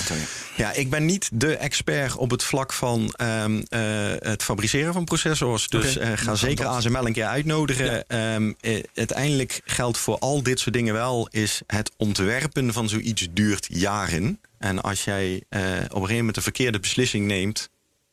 [0.55, 3.79] Ja, ik ben niet de expert op het vlak van ehm, eh,
[4.19, 5.67] het fabriceren van processors.
[5.67, 6.73] Dus Oké, eh, ga zeker dat.
[6.73, 8.07] ASML een keer uitnodigen.
[8.07, 11.27] Ehm, eh, uiteindelijk geldt voor al dit soort dingen wel...
[11.31, 14.39] is het ontwerpen van zoiets duurt jaren.
[14.57, 17.69] En als jij eh, op een gegeven moment een verkeerde beslissing neemt...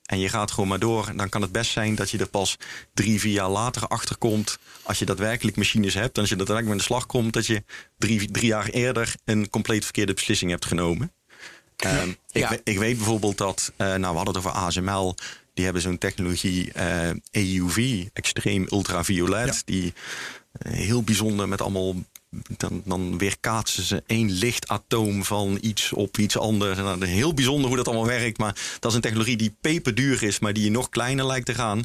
[0.06, 1.12] en je gaat gewoon maar door...
[1.16, 2.56] dan kan het best zijn dat je er pas
[2.94, 4.58] drie, vier jaar later achter komt...
[4.82, 6.14] als je daadwerkelijk machines hebt...
[6.14, 7.32] en als je daadwerkelijk met de slag komt...
[7.32, 7.62] dat je
[7.98, 11.12] drie, drie jaar eerder een compleet verkeerde beslissing hebt genomen.
[11.76, 12.56] Ehm, ik, Ja.
[12.64, 15.14] ik weet bijvoorbeeld dat, eh, nou we hadden het over ASML,
[15.54, 19.62] die hebben zo'n technologie eh, EUV, extreem ultraviolet, Ja.
[19.64, 19.92] die
[20.52, 21.94] eh, heel bijzonder met allemaal,
[22.56, 26.78] dan, dan weerkaatsen ze één lichtatoom van iets op iets anders.
[27.00, 30.52] Heel bijzonder hoe dat allemaal werkt, maar dat is een technologie die peperduur is, maar
[30.52, 31.82] die nog kleiner lijkt te gaan.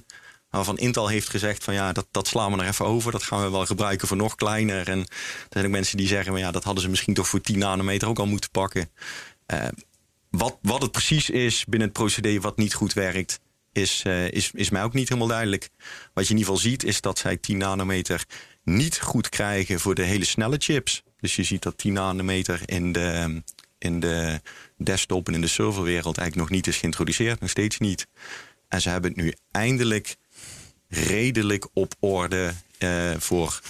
[0.49, 3.12] Waarvan Intel heeft gezegd van ja, dat, dat slaan we er even over.
[3.12, 4.88] Dat gaan we wel gebruiken voor nog kleiner.
[4.88, 5.07] En er
[5.49, 8.07] zijn ook mensen die zeggen, van, ja, dat hadden ze misschien toch voor 10 nanometer
[8.07, 8.89] ook al moeten pakken.
[9.45, 9.67] Eh,
[10.29, 13.39] wat, wat het precies is binnen het procedé wat niet goed werkt,
[13.71, 15.69] is, eh, is, is mij ook niet helemaal duidelijk.
[16.13, 18.25] Wat je in ieder geval ziet, is dat zij 10 nanometer
[18.67, 21.03] niet goed krijgen voor de hele snelle chips.
[21.19, 23.41] Dus je ziet dat 10 nanometer in de,
[23.77, 24.41] in de
[24.77, 28.08] desktop en in de serverwereld eigenlijk nog niet is geïntroduceerd, nog steeds niet.
[28.67, 30.15] En ze hebben het nu eindelijk
[30.88, 33.62] redelijk op orde eh, voor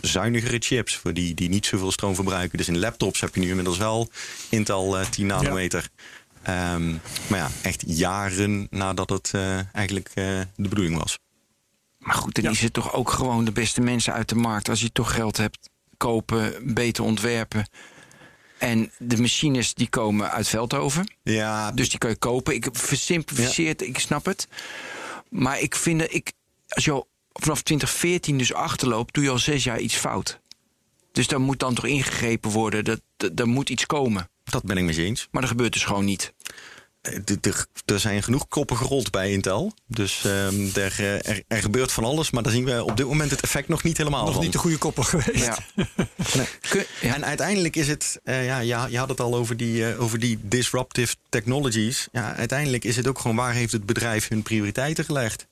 [0.00, 0.96] zuinigere chips.
[0.96, 2.58] Voor die, die niet zoveel stroom verbruiken.
[2.58, 4.10] Dus in laptops heb je nu inmiddels wel
[4.48, 5.88] Intel eh, 10 nanometer.
[6.42, 6.90] Ehm,
[7.26, 11.18] maar ja, echt jaren nadat het eh, eigenlijk de bedoeling was.
[12.06, 12.50] Maar goed, dan Ja.
[12.50, 14.68] is het toch ook gewoon de beste mensen uit de markt.
[14.68, 17.68] Als je toch geld hebt, kopen, beter ontwerpen.
[18.58, 21.12] En de machines die komen uit Veldhoven.
[21.22, 22.54] Ja, Dus die kan je kopen.
[22.54, 24.48] Ik heb versimplificeerd, ik snap het.
[25.30, 26.32] Maar ik vind dat ik,
[26.68, 30.40] als je al vanaf 2014 dus achterloopt, doe je al zes jaar iets fout.
[31.12, 32.84] Dus daar moet dan toch ingegrepen worden.
[32.84, 34.28] Dat, dat, er moet iets komen.
[34.44, 35.28] dat ben ik met je eens.
[35.30, 36.32] Maar dat gebeurt dus gewoon niet.
[37.84, 39.72] Er zijn genoeg koppen gerold bij Intel.
[39.86, 42.30] Dus ehm, er, eh, er, er gebeurt van alles.
[42.30, 44.42] Maar daar zien we op dit moment het effect nog niet helemaal Nog van.
[44.42, 45.44] niet de goede koppel geweest.
[45.44, 45.58] Ja.
[47.00, 47.14] Ja.
[47.14, 50.18] En uiteindelijk is het, eh, ja, ja, je had het al over die, eh, over
[50.18, 52.08] die disruptive technologies.
[52.12, 55.46] Ja, uiteindelijk is het ook gewoon waar heeft het bedrijf hun prioriteiten gelegd.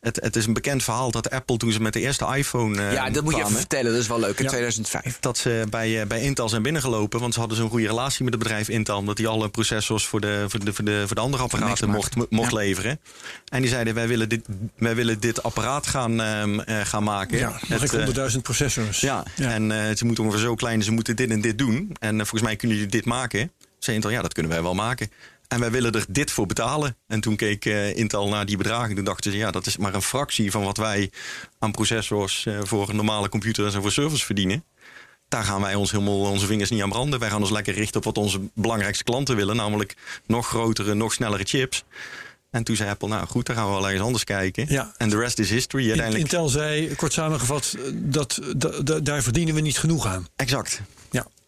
[0.00, 2.92] Het, het is een bekend verhaal dat Apple toen ze met de eerste iPhone eh,
[2.92, 3.92] ja, dat moet je even vertellen.
[3.92, 4.38] Dat is wel leuk.
[4.38, 4.48] In Ja.
[4.50, 5.18] 2005.
[5.20, 7.20] dat ze bij, eh, bij Intel zijn binnengelopen.
[7.20, 8.96] Want ze hadden zo'n goede relatie met het bedrijf Intel.
[8.96, 12.30] Omdat die alle processors voor de, voor de, voor de, voor de andere apparaten mocht,
[12.30, 12.56] mocht Ja.
[12.56, 13.00] leveren.
[13.48, 17.38] En die zeiden, wij willen dit, wij willen dit apparaat gaan, ehm, eh, gaan maken.
[17.38, 19.00] Ja, eh, 100.000 processors.
[19.00, 21.96] ja, en eh, ze moeten ongeveer zo klein, ze moeten dit en dit doen.
[21.98, 23.52] En volgens mij kunnen jullie dit maken.
[23.78, 25.10] Zei Intel, ja, dat kunnen wij wel maken.
[25.50, 26.96] En wij willen er dit voor betalen.
[27.06, 28.94] En toen keek eh, Intel naar die bedragen.
[28.94, 31.10] Toen dachten ze, ja, dat is maar een fractie van wat wij
[31.58, 34.64] aan processors eh, voor normale computers en voor servers verdienen.
[35.28, 37.20] Daar gaan wij ons helemaal onze vingers niet aan branden.
[37.20, 39.56] Wij gaan ons lekker richten op wat onze belangrijkste klanten willen.
[39.56, 41.84] Namelijk nog grotere, nog snellere chips.
[42.50, 44.66] En toen zei Apple, nou goed, dan gaan we wel ergens anders kijken.
[44.68, 44.94] Ja.
[44.96, 45.86] En de rest is history.
[45.86, 46.32] Uiteindelijk...
[46.32, 50.26] Intel zei, kort samengevat, dat, dat, dat, daar verdienen we niet genoeg aan.
[50.36, 50.80] Exact.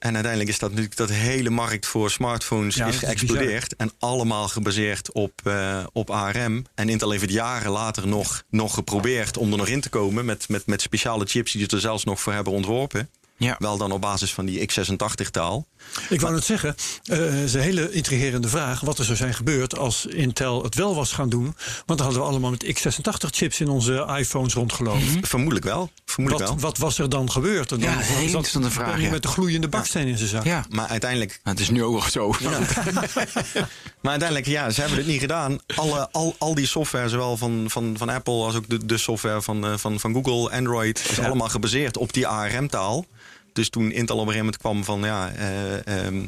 [0.03, 3.77] En uiteindelijk is dat natuurlijk dat hele markt voor smartphones Ja, is dat is geëxplodeerd.
[3.77, 6.65] en allemaal gebaseerd op, eh, op ARM.
[6.75, 10.25] En Intel heeft het jaren later nog, nog geprobeerd om er nog in te komen.
[10.25, 13.09] Met, met, met speciale chips die ze er zelfs nog voor hebben ontworpen.
[13.42, 13.57] Ja.
[13.59, 15.66] Wel dan op basis van die x86-taal.
[16.09, 19.35] Ik wou net zeggen, eh, het is een hele intrigerende vraag wat er zou zijn
[19.35, 21.55] gebeurd als Intel het wel was gaan doen.
[21.87, 25.26] Want dan hadden we allemaal met x86-chips in onze iPhones rondgelopen.
[25.26, 25.90] Vermoedelijk wel.
[26.05, 26.70] Vermoedelijk Wat, wel.
[26.70, 27.68] wat was er dan gebeurd?
[27.68, 29.11] Dan Ja, een hele interessante vraag, ja.
[29.11, 30.44] Met de gloeiende baksteen in zijn zak.
[30.44, 30.64] Ja.
[30.70, 32.35] Maar uiteindelijk het is nu ook nog zo.
[34.03, 35.59] Maar uiteindelijk, ja, ze hebben het niet gedaan.
[35.77, 39.43] Alle, al, al die software, zowel van, van, van Apple als ook de, de software
[39.43, 43.07] van, eh, van, van Google, Android, is allemaal gebaseerd op die ARM-taal.
[43.53, 46.21] Dus toen Intel op een gegeven moment kwam van, ja, eh, ehm,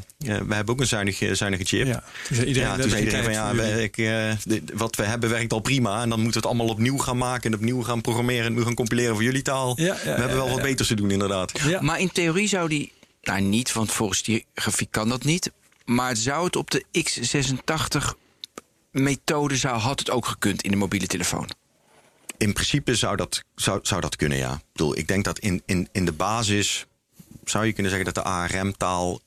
[0.47, 1.87] we hebben ook een zuinige, zuinige chip.
[1.87, 4.95] Ja, toen zei iedereen, ja, toen zei iedereen van, ja, we- ik, eh, dit- wat
[4.95, 6.01] we hebben werkt al prima.
[6.01, 8.65] En dan moeten we het allemaal opnieuw gaan maken en opnieuw gaan programmeren en opnieuw
[8.65, 9.73] gaan compileren voor jullie taal.
[9.79, 10.63] Ja, ja, we hebben ja, wel wat ja.
[10.63, 11.59] beters te doen, inderdaad.
[11.67, 11.81] Ja.
[11.81, 12.91] Maar in theorie zou die.
[13.21, 15.51] Nou, niet, want volgens die grafiek kan dat niet.
[15.85, 21.49] Maar zou het op de X86-methode zou, had het ook gekund in de mobiele telefoon?
[22.37, 24.53] In principe zou dat, zou, zou dat kunnen, ja.
[24.53, 26.85] Ik, bedoel, ik denk dat in, in, in de basis
[27.43, 29.21] zou je kunnen zeggen dat de ARM-taal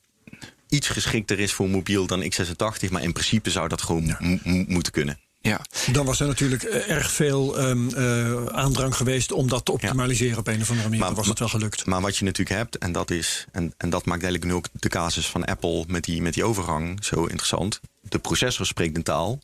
[0.68, 2.90] iets geschikter is voor mobiel dan x86.
[2.90, 5.18] Maar in principe zou dat gewoon mo- mo- moeten kunnen.
[5.48, 5.60] Ja.
[5.92, 10.38] Dan was er natuurlijk eh, erg veel ehm, eh, aandrang geweest om dat te optimaliseren
[10.38, 11.04] op een of andere manier.
[11.04, 11.86] Maar- was het wel gelukt.
[11.86, 14.66] Maar wat je natuurlijk hebt, en dat, is, en, en dat maakt eigenlijk nu ook
[14.72, 17.80] de casus van Apple met die, met die overgang zo interessant.
[18.02, 19.38] De processor spreekt een taal,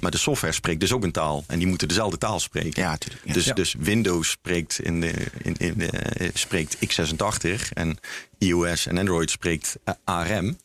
[0.00, 1.44] maar de software spreekt dus ook een taal.
[1.46, 2.82] En die moeten dezelfde taal spreken.
[2.82, 3.32] Ja, natuurlijk, ja.
[3.32, 3.52] Dus, Ja.
[3.54, 5.12] dus Windows spreekt, in de,
[5.42, 7.98] in, in de, eh, spreekt x86 en
[8.38, 10.58] iOS en Android spreekt ARM.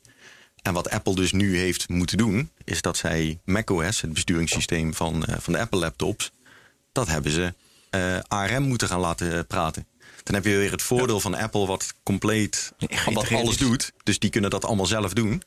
[0.61, 5.25] En wat Apple dus nu heeft moeten doen, is dat zij macOS, het besturingssysteem van,
[5.25, 6.31] eh, van de Apple laptops,
[6.91, 7.53] dat hebben ze
[7.89, 9.87] eh, ARM moeten gaan laten praten.
[10.23, 12.73] Dan heb je weer het voordeel van Apple, wat compleet
[13.13, 13.91] wat alles doet.
[14.03, 15.43] Dus die kunnen dat allemaal zelf doen.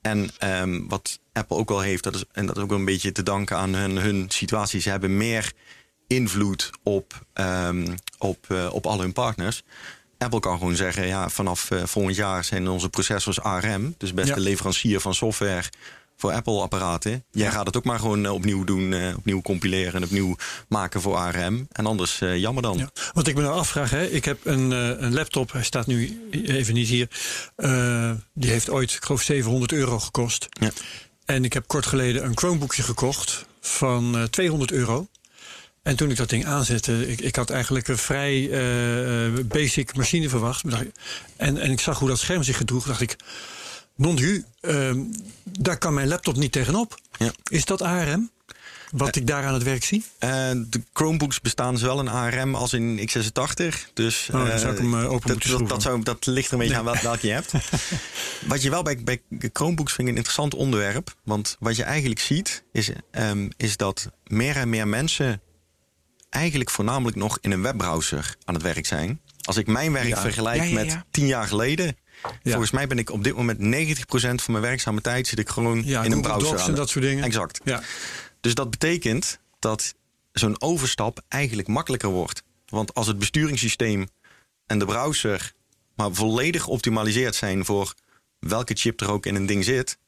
[0.00, 2.84] En ehm, wat Apple ook wel heeft, dat is, en dat is ook wel een
[2.84, 4.80] beetje te danken aan hun, hun situatie.
[4.80, 5.52] Ze hebben meer
[6.06, 9.62] invloed op, ehm, op, eh, op al hun partners.
[10.18, 13.94] Apple kan gewoon zeggen, ja, vanaf eh, volgend jaar zijn onze processors ARM.
[13.98, 14.34] Dus best Ja.
[14.34, 15.62] de leverancier van software
[16.16, 17.24] voor Apple-apparaten.
[17.30, 20.36] Jij gaat het ook maar gewoon eh, opnieuw doen, eh, opnieuw compileren en opnieuw
[20.68, 21.68] maken voor ARM.
[21.72, 22.78] En anders jammer dan.
[22.78, 22.90] Ja.
[23.12, 24.70] Wat ik me nou afvraag, hè, ik heb een,
[25.04, 27.08] een laptop, hij staat nu even niet hier.
[28.34, 30.48] Die heeft ooit, ik geloof, 700 euro gekost.
[30.60, 30.70] Ja.
[31.24, 35.06] En ik heb kort geleden een Chromebookje gekocht van eh, 200 euro.
[35.88, 39.96] En toen ik dat ding aanzette, ik, ik had eigenlijk een vrij eh, eh, basic
[39.96, 40.64] machine verwacht.
[41.36, 43.16] En, en ik zag hoe dat scherm zich gedroeg, dacht ik,
[43.96, 45.00] non du, ehm,
[45.44, 47.00] daar kan mijn laptop niet tegenop.
[47.18, 47.32] Ja.
[47.50, 48.30] Is dat ARM?
[48.90, 50.04] Wat ik daar aan het werk zie?
[50.18, 53.92] Eh, de Chromebooks bestaan zowel in ARM als in x86.
[53.94, 55.68] Dus Oh, dan zou ik hem, eh, open dat, dat, schroeven.
[55.68, 57.52] dat, zou, dat ligt er een beetje aan wel- welke je hebt.
[58.46, 59.20] wat je wel bij, bij
[59.52, 61.14] Chromebooks vind ik een interessant onderwerp.
[61.24, 65.40] Want wat je eigenlijk ziet, is, ehm, is dat meer en meer mensen
[66.28, 69.20] eigenlijk voornamelijk nog in een webbrowser aan het werk zijn.
[69.42, 70.20] Als ik mijn werk Ja.
[70.20, 71.96] vergelijk Ja, met tien jaar geleden.
[72.42, 72.50] Ja.
[72.50, 75.82] Volgens mij ben ik op dit moment 90% van mijn werkzame tijd zit ik gewoon
[75.84, 76.50] Ja, in een browser.
[76.50, 77.24] Docs en dat soort dingen.
[77.24, 77.60] Exact.
[77.64, 77.82] Ja.
[78.40, 79.94] Dus dat betekent dat
[80.32, 82.42] zo'n overstap eigenlijk makkelijker wordt.
[82.66, 84.08] Want als het besturingssysteem
[84.66, 85.52] en de browser
[85.96, 87.94] maar volledig geoptimaliseerd zijn voor
[88.38, 89.98] welke chip er ook in een ding zit,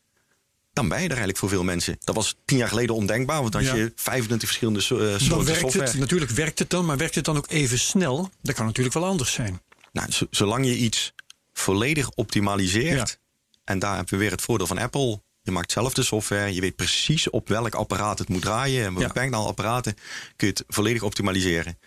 [0.80, 1.96] dan ben je er eigenlijk voor veel mensen.
[2.04, 3.74] Dat was tien jaar geleden ondenkbaar, want Ja.
[3.74, 5.86] je 25 verschillende so- eh, Dan soorten werkt software.
[5.90, 8.30] het, natuurlijk werkt het dan, maar werkt het dan ook even snel?
[8.42, 9.60] Dat kan natuurlijk wel anders zijn.
[9.92, 11.12] Nou, zolang je iets
[11.52, 13.16] volledig optimaliseert, Ja.
[13.64, 15.20] en daar hebben we weer het voordeel van Apple.
[15.42, 18.84] Je maakt zelf de software, je weet precies op welk apparaat het moet draaien.
[18.84, 19.22] En met Ja.
[19.22, 19.94] aantal apparaten
[20.36, 21.78] kun je het volledig optimaliseren.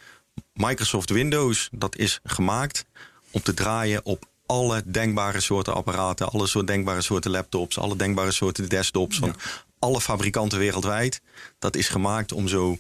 [0.54, 2.86] Microsoft Windows, dat is gemaakt
[3.32, 8.32] om te draaien op alle denkbare soorten apparaten, alle soort denkbare soorten laptops, alle denkbare
[8.32, 9.36] soorten desktops van
[9.80, 11.22] alle fabrikanten wereldwijd.
[11.60, 12.78] Dat is gemaakt om zo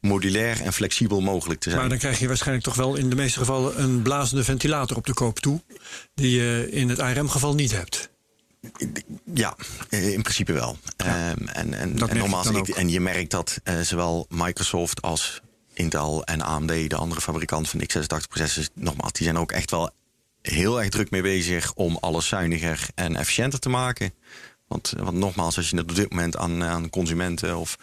[0.00, 1.80] modulair en flexibel mogelijk te zijn.
[1.80, 5.06] Maar dan krijg je waarschijnlijk toch wel in de meeste gevallen een blazende ventilator op
[5.06, 5.60] de koop toe.
[6.14, 8.10] Die je in het ARM-geval niet hebt.
[9.34, 9.56] Ja,
[9.88, 10.76] eh, in principe wel.
[10.96, 15.40] Ehm, en, en, merk en, ik- je merkt dat eh, zowel Microsoft als
[15.74, 19.90] Intel en AMD, de andere fabrikant van x86-processors, nogmaals, die zijn ook echt wel
[20.42, 24.12] heel erg druk mee bezig om alles zuiniger en efficiënter te maken.
[24.68, 27.76] Want, want nogmaals, als je het op dit moment aan, aan consumenten of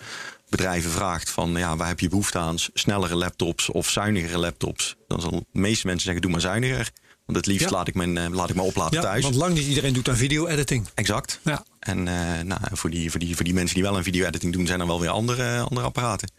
[0.49, 2.55] bedrijven vraagt van ja, waar heb je behoefte aan?
[2.73, 4.95] Snellere laptops of zuinigere laptops?
[5.07, 6.91] Dan zal de meeste mensen zeggen, doe maar zuiniger.
[7.25, 7.75] Want het liefst Ja.
[7.75, 9.23] laat, ik mijn, eh, laat ik me opladen Ja, thuis.
[9.23, 10.87] want lang niet iedereen doet aan video-editing.
[10.93, 11.39] Exact.
[11.43, 11.65] Ja.
[11.79, 14.67] En uh, nou, voor, die, voor, die, voor die mensen die wel een video-editing doen,
[14.67, 16.31] zijn er wel weer andere, andere apparaten.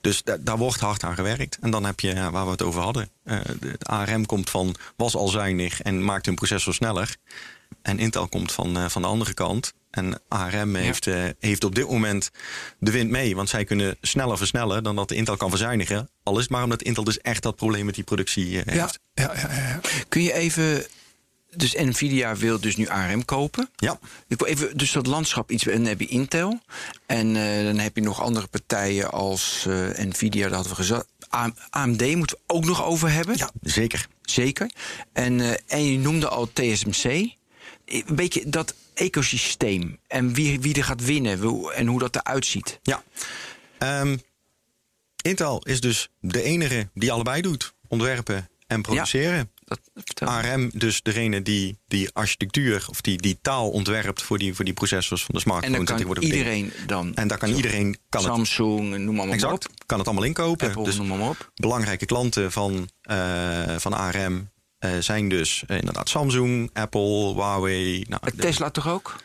[0.00, 1.58] Dus daar wordt hard aan gewerkt.
[1.60, 5.14] En dan heb je, waar we het over hadden, uh, de ARM komt van was
[5.14, 7.16] al zuinig en maakt hun processor sneller.
[7.82, 9.72] En Intel komt van, uh, van de andere kant.
[9.90, 11.04] En ARM heeft,
[11.38, 12.30] heeft op dit moment
[12.78, 13.36] de wind mee.
[13.36, 16.10] Want zij kunnen sneller versnellen dan dat Intel kan verzuinigen.
[16.22, 18.74] Al is het maar omdat Intel dus echt dat probleem met die productie heeft.
[18.74, 19.80] Ja, ja, ja, ja.
[20.08, 20.86] Kun je even
[21.56, 23.70] dus Nvidia wil dus nu ARM kopen.
[23.76, 23.98] Ja.
[24.28, 25.66] Ik wil even dus dat landschap iets.
[25.66, 26.60] En dan heb je Intel.
[27.06, 31.06] En uh, dan heb je nog andere partijen als uh, Nvidia, dat hadden we gezegd.
[31.70, 33.36] AMD moeten we ook nog over hebben.
[33.36, 34.06] Ja, zeker.
[34.22, 34.70] Zeker.
[35.12, 37.04] En, uh, en je noemde al TSMC.
[37.84, 39.98] Een beetje dat ecosysteem.
[40.06, 41.40] En wie, wie er gaat winnen
[41.74, 42.80] en hoe dat eruit ziet.
[42.82, 43.02] Ja.
[43.78, 44.20] Um,
[45.22, 47.74] Intel is dus de enige die allebei doet.
[47.88, 49.36] Ontwerpen en produceren.
[49.36, 49.55] Ja.
[49.66, 49.80] Dat,
[50.28, 54.74] ARM, dus degene die die architectuur of die, die taal ontwerpt voor die, voor die
[54.74, 55.78] processors van de smartphones.
[55.78, 57.14] En dan kan iedereen dan.
[57.14, 57.98] En daar kan iedereen.
[58.08, 59.86] Kan Samsung, het, noem maar, exact, op.
[59.86, 60.68] Kan het allemaal inkopen.
[60.68, 61.50] Apple, dus noem maar op.
[61.54, 64.50] Belangrijke klanten van, uh, van ARM
[64.80, 68.04] uh, zijn dus uh, inderdaad Samsung, Apple, Huawei.
[68.08, 69.16] Nou, Tesla toch ook?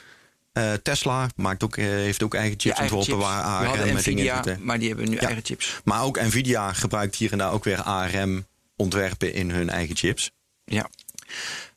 [0.53, 3.41] Uh, Tesla maakt ook, uh, heeft ook eigen chips eigen ontworpen chips.
[3.41, 5.21] waar ARM met Nvidia, maar die hebben nu ja.
[5.21, 5.81] eigen chips.
[5.83, 8.45] Maar ook Nvidia gebruikt hier en daar ook weer ARM
[8.81, 10.31] ontwerpen in hun eigen chips.
[10.65, 10.89] Ja.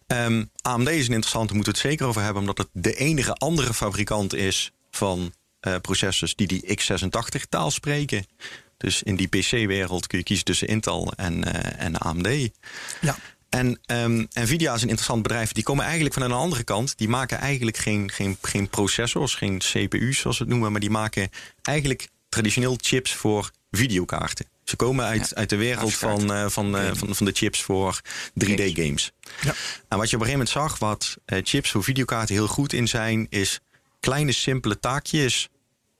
[0.07, 3.35] Um, AMD is een interessante, moeten we het zeker over hebben, omdat het de enige
[3.35, 8.27] andere fabrikant is van uh, processors die die x86 taal spreken.
[8.77, 12.49] Dus in die PC-wereld kun je kiezen tussen Intel en, uh, en AMD.
[13.01, 13.17] Ja.
[13.49, 15.53] En um, Nvidia is een interessant bedrijf.
[15.53, 16.99] Die komen eigenlijk van een andere kant.
[16.99, 20.73] Die maken eigenlijk geen, geen, geen processors, geen CPU's zoals we het noemen.
[20.73, 21.31] Maar die maken
[21.63, 24.47] eigenlijk traditioneel chips voor videokaarten.
[24.65, 27.63] Ze komen uit, ja, uit de wereld van, uh, van, uh, van, van de chips
[27.63, 28.01] voor
[28.45, 29.13] 3D-games.
[29.41, 29.55] Ja.
[29.89, 32.73] En wat je op een gegeven moment zag, wat uh, chips voor videokaarten heel goed
[32.73, 33.61] in zijn, is
[34.01, 35.49] kleine simpele taakjes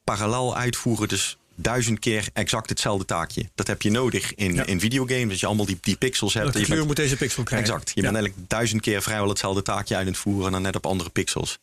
[0.05, 1.09] parallel uitvoeren.
[1.09, 3.51] Dus duizend keer exact hetzelfde taakje.
[3.55, 4.67] Dat heb je nodig in, ja.
[4.67, 5.29] in videogames.
[5.29, 6.59] Dat je allemaal die, die pixels hebt.
[6.59, 7.69] Je kleur bent, moet deze pixel krijgen?
[7.69, 7.93] Exact.
[7.95, 10.47] Je bent eigenlijk duizend keer vrijwel hetzelfde taakje uit het voeren...
[10.47, 11.59] en dan net op andere pixels.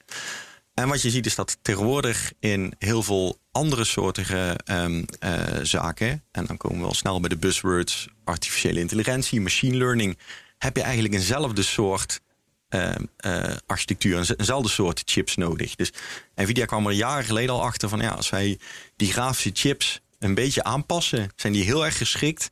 [0.81, 6.23] En wat je ziet is dat tegenwoordig in heel veel andere soortige um, uh, zaken...
[6.31, 8.07] en dan komen we al snel bij de buzzwords...
[8.23, 10.17] artificiële intelligentie, machine learning...
[10.57, 12.21] heb je eigenlijk eenzelfde soort
[12.69, 12.91] uh,
[13.25, 15.75] uh, architectuur, eenzelfde soort chips nodig.
[15.75, 15.91] Dus
[16.35, 17.99] Nvidia kwam er jaren geleden al achter van...
[17.99, 18.59] ja, als wij
[18.95, 21.29] die grafische chips een beetje aanpassen...
[21.35, 22.51] zijn die heel erg geschikt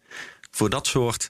[0.52, 1.30] voor dat soort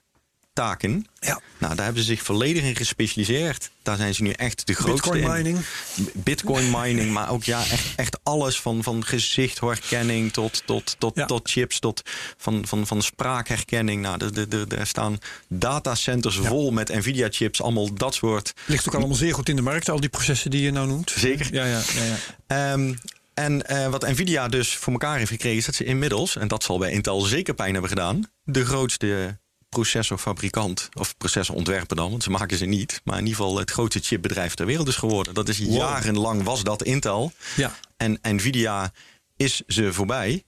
[0.52, 1.06] taken.
[1.18, 1.40] Ja.
[1.58, 3.70] Nou, daar hebben ze zich volledig in gespecialiseerd.
[3.82, 5.58] Daar zijn ze nu echt de grootste Bitcoin mining.
[5.96, 6.10] In.
[6.14, 11.26] Bitcoin mining, maar ook ja, echt, echt alles van, van gezichtherkenning tot, tot, tot, ja.
[11.26, 12.02] tot chips, tot
[12.36, 14.02] van, van, van spraakherkenning.
[14.02, 16.42] Nou, er, er, er staan datacenters ja.
[16.42, 18.52] vol met Nvidia-chips, allemaal dat soort.
[18.66, 21.12] Ligt ook allemaal zeer goed in de markt, al die processen die je nou noemt.
[21.16, 21.54] Zeker.
[21.54, 22.16] Ja, ja, ja.
[22.48, 22.72] ja.
[22.72, 22.98] Um,
[23.34, 26.62] en uh, wat Nvidia dus voor elkaar heeft gekregen, is dat ze inmiddels, en dat
[26.62, 29.38] zal bij Intel zeker pijn hebben gedaan, de grootste
[29.70, 33.00] processorfabrikant, of processorontwerper dan, want ze maken ze niet.
[33.04, 35.34] Maar in ieder geval het grootste chipbedrijf ter wereld is geworden.
[35.34, 35.76] Dat is wow.
[35.76, 37.32] jarenlang was dat Intel.
[37.56, 37.74] Ja.
[37.96, 38.92] En Nvidia
[39.36, 40.44] is ze voorbij.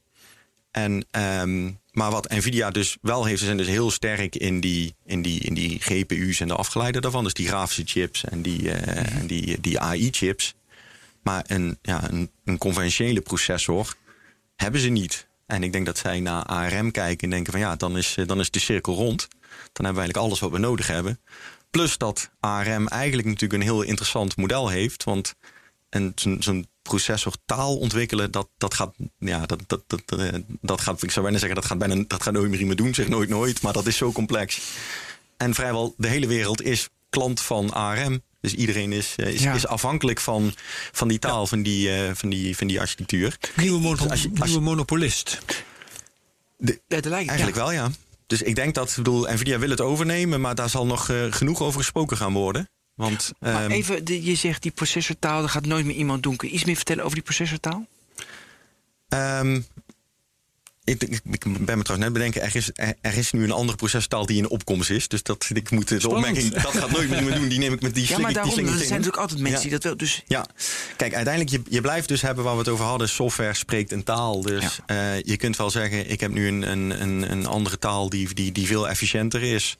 [0.70, 4.94] En, um, maar wat Nvidia dus wel heeft, ze zijn dus heel sterk in die,
[5.04, 7.24] in die, in die GPU's en de afgeleiden daarvan.
[7.24, 8.94] Dus die grafische chips en die, uh, mm-hmm.
[8.94, 10.54] en die, die AI-chips.
[11.22, 13.94] Maar een, ja, een, een conventionele processor
[14.56, 15.26] hebben ze niet.
[15.52, 18.40] En ik denk dat zij naar ARM kijken en denken van ja, dan is, dan
[18.40, 19.28] is de cirkel rond.
[19.28, 21.20] Dan hebben we eigenlijk alles wat we nodig hebben.
[21.70, 25.04] Plus dat ARM eigenlijk natuurlijk een heel interessant model heeft.
[25.04, 25.34] Want
[26.38, 31.24] zo'n processor taal ontwikkelen, dat, dat gaat, ja, dat, dat, dat, dat gaat, ik zou
[31.24, 33.72] bijna zeggen, dat gaat bijna, dat gaat nooit meer iemand doen, zeg nooit nooit, maar
[33.72, 34.60] dat is zo complex.
[35.36, 38.22] En vrijwel de hele wereld is klant van ARM.
[38.42, 39.54] Dus iedereen is, is, ja.
[39.54, 40.54] is afhankelijk van,
[40.92, 41.46] van die taal, ja.
[41.46, 43.38] van, die, uh, van, die, van die architectuur.
[43.56, 45.38] Nieuwe, mono dus als je, als je, nieuwe monopolist.
[46.56, 47.90] De, lijkt, eigenlijk wel, ja.
[48.26, 51.32] Dus ik denk dat, ik bedoel, Nvidia wil het overnemen, maar daar zal nog uh,
[51.32, 52.68] genoeg over gesproken gaan worden.
[52.94, 56.36] Want, maar um, even, de, je zegt die processortaal, dat gaat nooit meer iemand doen.
[56.36, 57.86] Kun je iets meer vertellen over die processortaal?
[59.08, 59.66] Um,
[60.84, 63.52] ik, ik, ik, ben me trouwens net bedenken, er is, er, er is nu een
[63.52, 65.08] andere processtaal die in opkomst is.
[65.08, 67.48] Dus dat, ik moet de opmerking, dat gaat nooit meer doen.
[67.48, 69.62] Die neem ik met die Ja, maar daarom, er zijn natuurlijk altijd mensen ja.
[69.62, 69.96] die dat wel.
[69.96, 70.22] Dus...
[70.26, 70.46] Ja,
[70.96, 73.08] kijk, uiteindelijk, je, je blijft dus hebben waar we het over hadden.
[73.08, 74.40] Software spreekt een taal.
[74.40, 75.14] Dus ja.
[75.14, 78.34] uh, je kunt wel zeggen, ik heb nu een, een, een, een andere taal die,
[78.34, 79.78] die, die veel efficiënter is.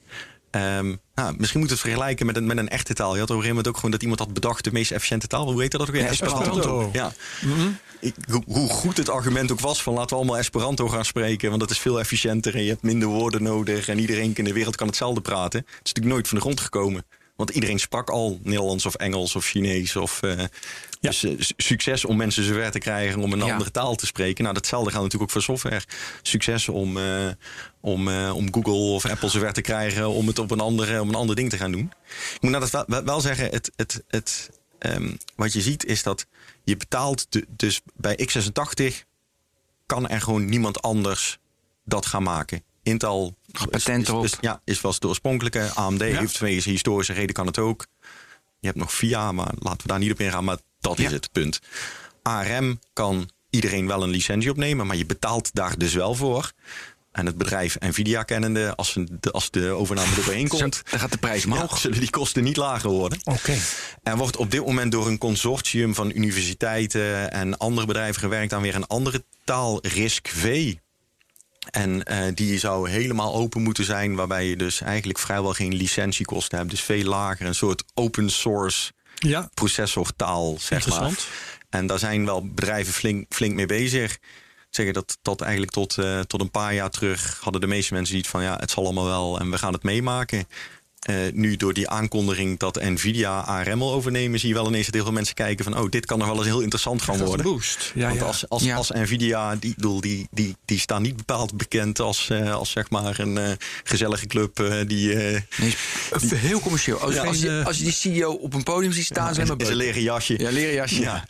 [0.55, 3.13] Um, nou, misschien moet het vergelijken met een, met een echte taal.
[3.13, 5.27] Je had op een gegeven moment ook gewoon dat iemand had bedacht de meest efficiënte
[5.27, 5.51] taal.
[5.51, 6.01] Hoe heet dat ook weer?
[6.01, 6.41] Ja, Esperanto.
[6.41, 6.89] Esperanto.
[6.93, 7.13] Ja.
[7.41, 7.77] Mm -hmm.
[7.99, 11.49] Ik, hoe goed het argument ook was van laten we allemaal Esperanto gaan spreken.
[11.49, 13.87] Want dat is veel efficiënter en je hebt minder woorden nodig.
[13.87, 15.59] En iedereen in de wereld kan hetzelfde praten.
[15.59, 17.05] Het is natuurlijk nooit van de grond gekomen.
[17.35, 19.95] Want iedereen sprak al Nederlands of Engels of Chinees.
[19.95, 20.43] Of, uh,
[21.09, 23.51] Dus uh, succes om mensen zover te krijgen om een ja.
[23.51, 24.43] andere taal te spreken.
[24.43, 25.81] Nou, datzelfde gaat natuurlijk ook voor software.
[26.21, 27.27] Succes om, uh,
[27.79, 31.15] om, om Google of Apple zover te krijgen om het op een, andere, om een
[31.15, 31.91] ander ding te gaan doen.
[32.33, 34.49] Ik moet nou dat wel, wel zeggen, het, het, het,
[34.79, 36.25] um, wat je ziet is dat
[36.63, 38.83] je betaalt de, dus bij x86
[39.85, 41.39] kan er gewoon niemand anders
[41.85, 42.63] dat gaan maken.
[42.83, 43.35] Intel
[43.69, 45.69] patent is, is, is, ja, is wel de oorspronkelijke.
[45.73, 46.05] AMD ja.
[46.05, 47.85] heeft vanwege historische reden kan het ook.
[48.59, 50.43] Je hebt nog VIA, maar laten we daar niet op ingaan.
[50.43, 51.05] Maar dat ja.
[51.05, 51.59] is het punt.
[52.21, 56.51] ARM kan iedereen wel een licentie opnemen, maar je betaalt daar dus wel voor.
[57.11, 60.81] En het bedrijf Nvidia kennende, als de, als de overname erbij komt...
[60.89, 61.71] dan gaat de prijs omhoog.
[61.71, 63.19] Ja, zullen die kosten niet lager worden.
[63.23, 63.37] Oké.
[63.37, 63.59] Okay.
[64.03, 68.61] Er wordt op dit moment door een consortium van universiteiten en andere bedrijven gewerkt aan
[68.61, 70.73] weer een andere taal, RISC-V.
[71.71, 76.57] En uh, die zou helemaal open moeten zijn, waarbij je dus eigenlijk vrijwel geen licentiekosten
[76.57, 76.69] hebt.
[76.69, 78.91] Dus veel lager, een soort open source
[79.23, 79.49] ja.
[79.53, 81.11] processortaal, zeg maar.
[81.69, 84.17] En daar zijn wel bedrijven flink, flink mee bezig.
[84.69, 88.17] Zeggen dat tot eigenlijk tot, uh, tot een paar jaar terug hadden de meeste mensen
[88.17, 90.47] iets van ja, het zal allemaal wel en we gaan het meemaken.
[91.09, 94.93] Uh, nu door die aankondiging dat Nvidia ARM wil overnemen, zie je wel ineens dat
[94.93, 97.45] heel veel mensen kijken van oh, dit kan nog wel eens heel interessant gaan worden.
[97.45, 97.91] Boost.
[97.95, 98.25] Ja, Want ja.
[98.25, 98.75] als, als, ja.
[98.75, 103.19] als Nvidia, die, die, die, die staan niet bepaald bekend als, uh, als zeg maar
[103.19, 103.51] een uh,
[103.83, 104.55] gezellige club
[104.87, 106.99] die, nee, die, Heel commercieel.
[106.99, 109.65] Als, ja, als, je, als je die CEO op een podium ziet staan, zijn we
[109.65, 110.39] een leren jasje.
[110.39, 111.01] Ja, leren jasje.
[111.01, 111.23] Ja.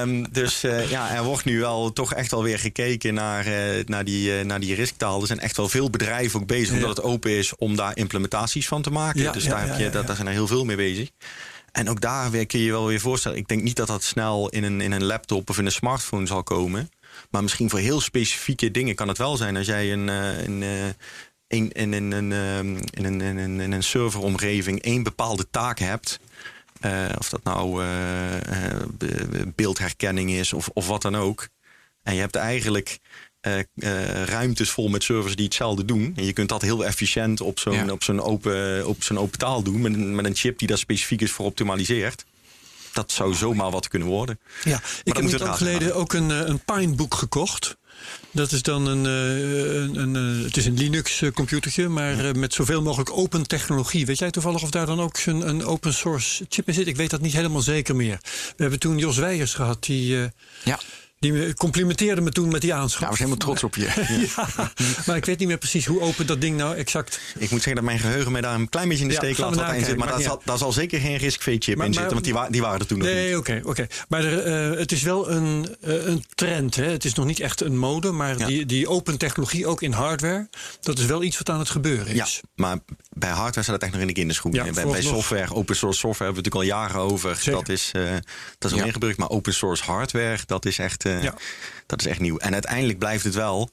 [0.00, 3.84] Um, dus uh, ja, er wordt nu wel toch echt wel weer gekeken naar, uh,
[3.84, 5.20] naar die, uh, naar die risktaal.
[5.20, 6.74] Er zijn echt wel veel bedrijven ook bezig, ja.
[6.74, 9.20] omdat het open is, om daar implementaties van te maken.
[9.20, 11.10] Ja, dus ja, daar, heb je, dat, daar zijn er heel veel mee bezig.
[11.72, 13.38] En ook daar weer kun je wel weer voorstellen.
[13.38, 16.26] Ik denk niet dat dat snel in een, in een laptop of in een smartphone
[16.26, 16.90] zal komen.
[17.30, 19.56] Maar misschien voor heel specifieke dingen kan het wel zijn.
[19.56, 20.94] Als jij een, een, een,
[21.46, 22.32] in, in, in, in,
[22.90, 26.20] in, in, in een serveromgeving één bepaalde taak hebt.
[26.80, 31.48] Uh, of dat nou uh, uh, beeldherkenning is of, of wat dan ook.
[32.02, 32.98] En je hebt eigenlijk
[34.24, 36.12] ruimtes vol met servers die hetzelfde doen.
[36.16, 37.90] En je kunt dat heel efficiënt op zo'n ja.
[37.90, 39.80] op zo'n open, op zo'n open taal doen.
[39.80, 42.24] Met een, met een chip die daar specifiek is voor optimaliseerd.
[42.92, 44.38] Dat zou zomaar wat kunnen worden.
[44.64, 47.76] Ja, maar ik heb niet lang geleden ook een, een Pinebook gekocht.
[48.30, 52.32] Dat is dan een, een, een, een het is een Linux computertje, maar ja.
[52.32, 54.06] met zoveel mogelijk open technologie.
[54.06, 56.86] Weet jij toevallig of daar dan ook een, een open source chip in zit?
[56.86, 58.18] Ik weet dat niet helemaal zeker meer.
[58.22, 60.24] We hebben toen Jos Weijers gehad, die, uh,
[60.64, 60.78] ja.
[61.18, 63.00] Die complimenteerde me toen met die aanschaf.
[63.00, 63.84] Ja, was helemaal trots op je.
[64.36, 64.72] ja.
[65.06, 67.20] maar ik weet niet meer precies hoe open dat ding nou exact...
[67.38, 69.54] Ik moet zeggen dat mijn geheugen mij daar een klein beetje in de steek laat.
[69.54, 72.48] Wat zit, maar daar zal, daar zal zeker geen RISC-V-chip in zitten, want die, wa
[72.48, 73.36] die waren er toen nog nee, niet.
[73.36, 73.68] oké, oké.
[73.68, 73.88] Okay.
[74.08, 76.74] Maar er, uh, het is wel een, uh, een trend.
[76.74, 76.90] Hè?
[76.90, 78.46] Het is nog niet echt een mode, maar ja.
[78.46, 80.48] die, die open technologie ook in hardware,
[80.80, 82.34] dat is wel iets wat aan het gebeuren is.
[82.42, 82.78] Ja, maar
[83.12, 84.64] bij hardware staat het echt nog in de kinderschoenen.
[84.64, 87.36] Ja, bij, bij software, open source software hebben we het natuurlijk al jaren over.
[87.36, 87.52] Zeker.
[87.52, 88.10] Dat is, uh,
[88.58, 91.04] dat is al ingeburgerd, maar open source hardware, dat is echt...
[91.08, 91.34] ja.
[91.86, 92.36] Dat is echt nieuw.
[92.36, 93.70] En uiteindelijk blijft het wel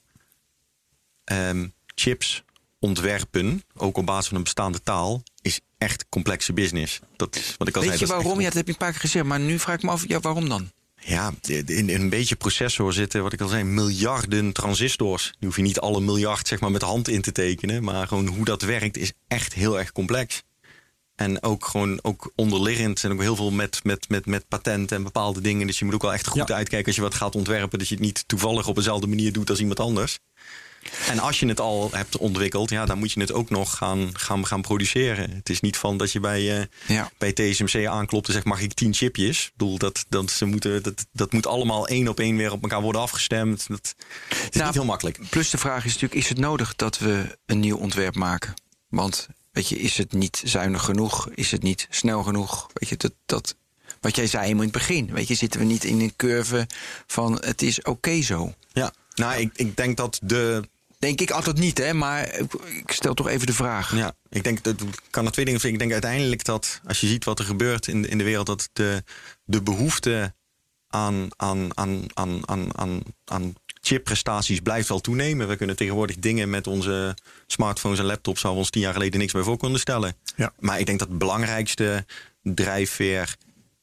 [1.31, 2.43] um, chips
[2.79, 6.99] ontwerpen, ook op basis van een bestaande taal, is echt complexe business.
[7.15, 8.01] Dat is wat ik al Weet zei.
[8.01, 8.39] je waarom?
[8.39, 10.19] Ja, dat heb je een paar keer gezegd, maar nu vraag ik me af, ja,
[10.19, 10.71] waarom dan?
[11.05, 15.33] Ja, in, in een beetje processor zitten, wat ik al zei, miljarden transistors.
[15.39, 17.83] Die hoef je niet alle miljard zeg maar, met de hand in te tekenen.
[17.83, 20.43] Maar gewoon hoe dat werkt is echt heel erg complex.
[21.15, 25.03] En ook gewoon ook onderliggend en ook heel veel met, met, met, met patenten en
[25.03, 25.67] bepaalde dingen.
[25.67, 26.55] Dus je moet ook wel echt goed ja.
[26.55, 27.79] uitkijken als je wat gaat ontwerpen.
[27.79, 30.19] Dat je het niet toevallig op dezelfde manier doet als iemand anders.
[31.07, 34.09] En als je het al hebt ontwikkeld, ja, dan moet je het ook nog gaan,
[34.13, 35.31] gaan, gaan produceren.
[35.31, 37.11] Het is niet van dat je bij, uh, ja.
[37.17, 39.45] bij TSMC aanklopt en zegt: mag ik tien chipjes?
[39.45, 42.61] Ik bedoel, dat, dat, ze moeten, dat, dat moet allemaal één op één weer op
[42.61, 43.67] elkaar worden afgestemd.
[43.67, 43.95] Dat
[44.29, 45.19] is nou, niet heel makkelijk.
[45.29, 48.53] Plus de vraag is natuurlijk: is het nodig dat we een nieuw ontwerp maken?
[48.89, 51.29] Want weet je, is het niet zuinig genoeg?
[51.29, 52.69] Is het niet snel genoeg?
[52.73, 53.55] Weet je, dat, dat
[54.01, 55.13] wat jij zei in het begin.
[55.13, 56.67] Weet je, zitten we niet in een curve
[57.07, 58.53] van het is oké okay zo?
[58.73, 60.63] Ja, nou, ik, ik denk dat de
[61.03, 61.93] Denk ik altijd niet, hè?
[61.93, 62.39] Maar
[62.69, 63.95] ik stel toch even de vraag.
[63.95, 64.75] Ja, ik denk dat
[65.09, 65.63] kan er twee dingen.
[65.63, 68.69] Ik denk uiteindelijk dat als je ziet wat er gebeurt in, in de wereld, dat
[68.73, 69.03] de,
[69.43, 70.33] de behoefte
[70.87, 73.53] aan, aan, aan, aan, aan, aan, aan
[73.85, 75.47] chipprestaties blijft wel toenemen.
[75.47, 77.15] We kunnen tegenwoordig dingen met onze
[77.47, 80.15] smartphones en laptops waar we ons tien jaar geleden niks bij voor konden stellen.
[80.35, 80.53] Ja.
[80.59, 82.05] Maar ik denk dat het belangrijkste
[82.41, 83.35] drijfveer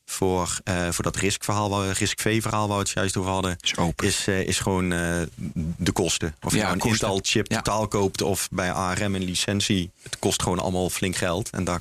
[0.04, 3.74] voor, uh, voor dat riskverhaal, risk-V-verhaal waar we het juist over hadden, is,
[4.04, 5.20] is, uh, is gewoon uh,
[5.76, 6.34] de kosten.
[6.42, 6.80] Of je ja, nou een
[7.48, 7.56] Ja.
[7.56, 9.90] totaal koopt of bij ARM een licentie.
[10.02, 11.50] Het kost gewoon allemaal flink geld.
[11.50, 11.80] En daar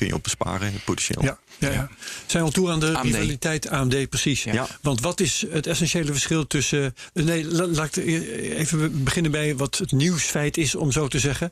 [0.00, 1.22] kun je op besparen, potentieel.
[1.24, 1.88] Ja, ja, ja.
[2.26, 3.04] Zijn we al toe aan de AMD.
[3.04, 4.42] rivaliteit AMD, precies.
[4.42, 4.66] Ja.
[4.82, 6.94] Want wat is het essentiële verschil tussen...
[7.14, 11.50] Nee, la- laat ik even beginnen bij wat het nieuwsfeit is, om zo te zeggen.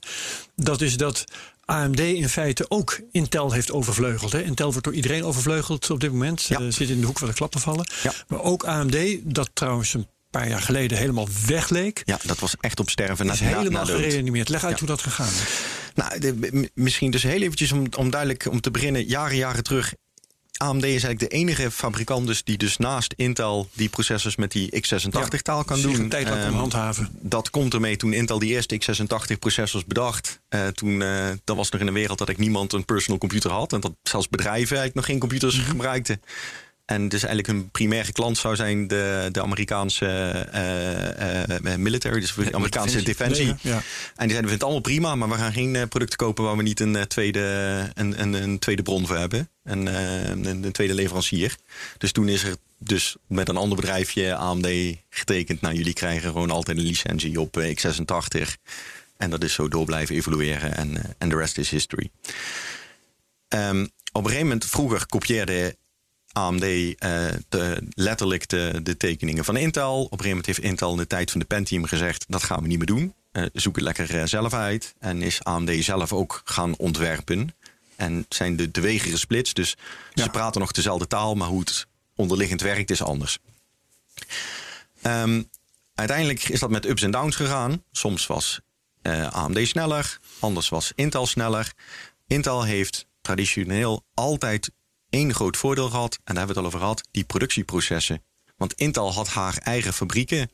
[0.57, 1.25] Dat is dat
[1.65, 4.33] AMD in feite ook Intel heeft overvleugeld.
[4.33, 4.43] Hè.
[4.43, 6.43] Intel wordt door iedereen overvleugeld op dit moment.
[6.43, 6.59] Ja.
[6.61, 7.89] Eh, zit in de hoek van de klap te vallen.
[8.03, 8.13] Ja.
[8.29, 12.03] Maar ook AMD, dat trouwens een paar jaar geleden helemaal wegleek.
[12.05, 14.49] Ja, dat was echt op sterven na, is na- helemaal na gereanimeerd.
[14.49, 14.79] Leg uit Ja.
[14.79, 15.43] hoe dat gegaan is.
[15.99, 19.05] Nou, de- misschien dus heel eventjes om, om duidelijk om te beginnen.
[19.07, 19.95] Jaren, jaren terug.
[20.57, 24.71] AMD is eigenlijk de enige fabrikant dus die dus naast Intel die processors met die
[24.85, 25.95] x86-taal kan doen.
[25.95, 27.09] een tijd Ehm, handhaven.
[27.21, 30.41] dat komt ermee toen Intel die eerste x86-processors bedacht.
[30.49, 33.51] Eh, toen eh, dat was nog in een wereld dat ik niemand een personal computer
[33.51, 33.73] had.
[33.73, 35.69] En dat zelfs bedrijven eigenlijk nog geen computers Mhm.
[35.69, 36.21] gebruikten.
[36.89, 42.55] En dus eigenlijk hun primaire klant zou zijn de, de Amerikaanse eh, military, dus de
[42.55, 43.55] Amerikaanse defensie.
[43.61, 43.73] Ja.
[43.73, 43.83] En die
[44.17, 46.81] zeiden, we vinden het allemaal prima, maar we gaan geen producten kopen waar we niet
[46.81, 47.41] een, tweede,
[47.95, 49.49] een, een, een tweede bron voor hebben.
[49.63, 49.75] Eh,
[50.29, 51.57] een, een tweede leverancier.
[51.99, 54.69] Dus toen is er dus met een ander bedrijfje AMD
[55.11, 55.61] getekend.
[55.61, 58.41] Nou, jullie krijgen gewoon altijd een licentie op eh, x86.
[59.17, 60.77] En dat is zo door blijven evolueren.
[60.77, 62.11] En, en de rest is history.
[63.49, 63.83] Ehm,
[64.13, 65.77] op een gegeven moment, vroeger kopieerde
[66.39, 69.95] AMD eh, de, letterlijk de, de tekeningen van Intel.
[69.95, 72.25] Op een gegeven moment heeft Intel in de tijd van de Pentium gezegd...
[72.29, 73.15] dat gaan we niet meer doen.
[73.33, 74.95] Eh, zoek het lekker eh, zelf uit.
[74.99, 77.55] En is AMD zelf ook gaan ontwerpen.
[77.97, 79.55] En zijn de, de wegen gesplitst.
[79.57, 79.77] Dus
[80.15, 80.23] Ja.
[80.23, 81.35] ze praten nog dezelfde taal...
[81.35, 83.39] maar hoe het onderliggend werkt is anders.
[85.03, 85.43] Ehm,
[85.95, 87.83] uiteindelijk is dat met ups en downs gegaan.
[87.93, 88.61] Soms was
[89.31, 91.73] AMD sneller, anders was Intel sneller.
[92.27, 94.71] Intel heeft traditioneel altijd
[95.11, 98.23] één groot voordeel gehad, en daar hebben we het al over gehad, die productieprocessen.
[98.57, 100.51] Want Intel had haar eigen fabrieken.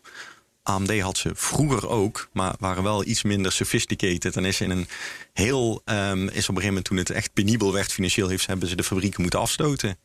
[0.63, 4.37] AMD had ze vroeger ook, maar waren wel iets minder sophisticated.
[4.37, 4.89] En is in een
[5.33, 8.69] heel, ehm, is op een gegeven moment toen het echt penibel werd financieel, heeft, hebben
[8.69, 9.99] ze de fabrieken moeten afstoten.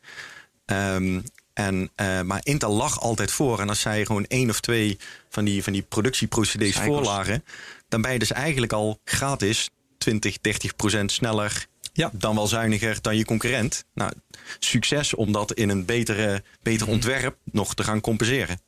[0.64, 1.20] Ehm,
[1.52, 3.60] en, eh, maar Intel lag altijd voor.
[3.60, 4.98] En als zij gewoon één of twee
[5.28, 6.86] van die, van die productieprocedés Cycles.
[6.86, 7.44] voorlagen,
[7.88, 11.66] dan ben je dus eigenlijk al gratis 20, 30 procent sneller.
[12.00, 12.10] Ja.
[12.12, 13.84] Dan wel zuiniger dan je concurrent.
[13.94, 14.12] Nou,
[14.58, 18.60] succes om dat in een betere, beter ontwerp nog te gaan compenseren.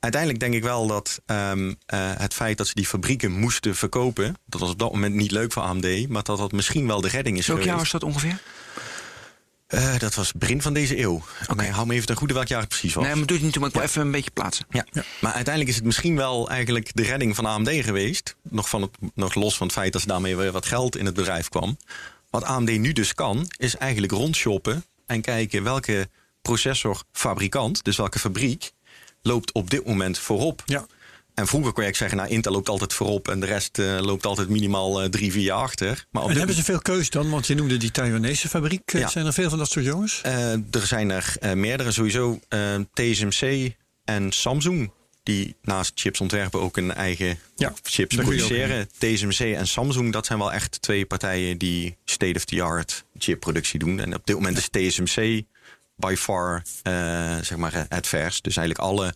[0.00, 4.36] Uiteindelijk denk ik wel dat ehm, eh, het feit dat ze die fabrieken moesten verkopen,
[4.46, 7.08] dat was op dat moment niet leuk voor AMD, maar dat dat misschien wel de
[7.08, 8.40] redding is Welk jaar was dat ongeveer?
[9.66, 11.22] Eh, dat was begin van deze eeuw.
[11.48, 13.04] Oké, hou me even ten goede welk jaar het precies was.
[13.04, 14.66] Nee, maar doe het niet toe, maar ik wil even een beetje plaatsen.
[14.70, 14.84] Ja.
[15.20, 18.36] maar uiteindelijk is het misschien wel eigenlijk de redding van AMD geweest.
[18.42, 21.06] Nog, van het, nog los van het feit dat ze daarmee weer wat geld in
[21.06, 21.76] het bedrijf kwam.
[22.30, 26.08] Wat AMD nu dus kan, is eigenlijk rondshoppen en kijken welke
[26.42, 28.70] processorfabrikant, dus welke fabriek,
[29.22, 30.62] loopt op dit moment voorop.
[30.66, 30.86] Ja.
[31.34, 34.26] En vroeger kon je zeggen, nou, Intel loopt altijd voorop en de rest eh, loopt
[34.26, 36.06] altijd minimaal eh, drie, vier jaar achter.
[36.10, 37.30] Maar op En hebben ze veel keus dan?
[37.30, 38.92] Want je noemde die Taiwanese fabriek.
[38.92, 39.08] Eh, Ja.
[39.08, 40.20] Zijn er veel van dat soort jongens?
[40.22, 42.40] Er zijn er meerdere, sowieso
[42.92, 43.72] TSMC
[44.04, 44.90] en Samsung.
[45.22, 48.88] Die naast chips ontwerpen ook een eigen Ja, chips produceren.
[48.98, 54.00] TSMC en Samsung, dat zijn wel echt twee partijen die state-of-the-art chipproductie doen.
[54.00, 55.42] En op dit moment is TSMC
[55.96, 56.92] by far eh,
[57.42, 58.42] zeg maar het vers.
[58.42, 59.14] Dus eigenlijk alle,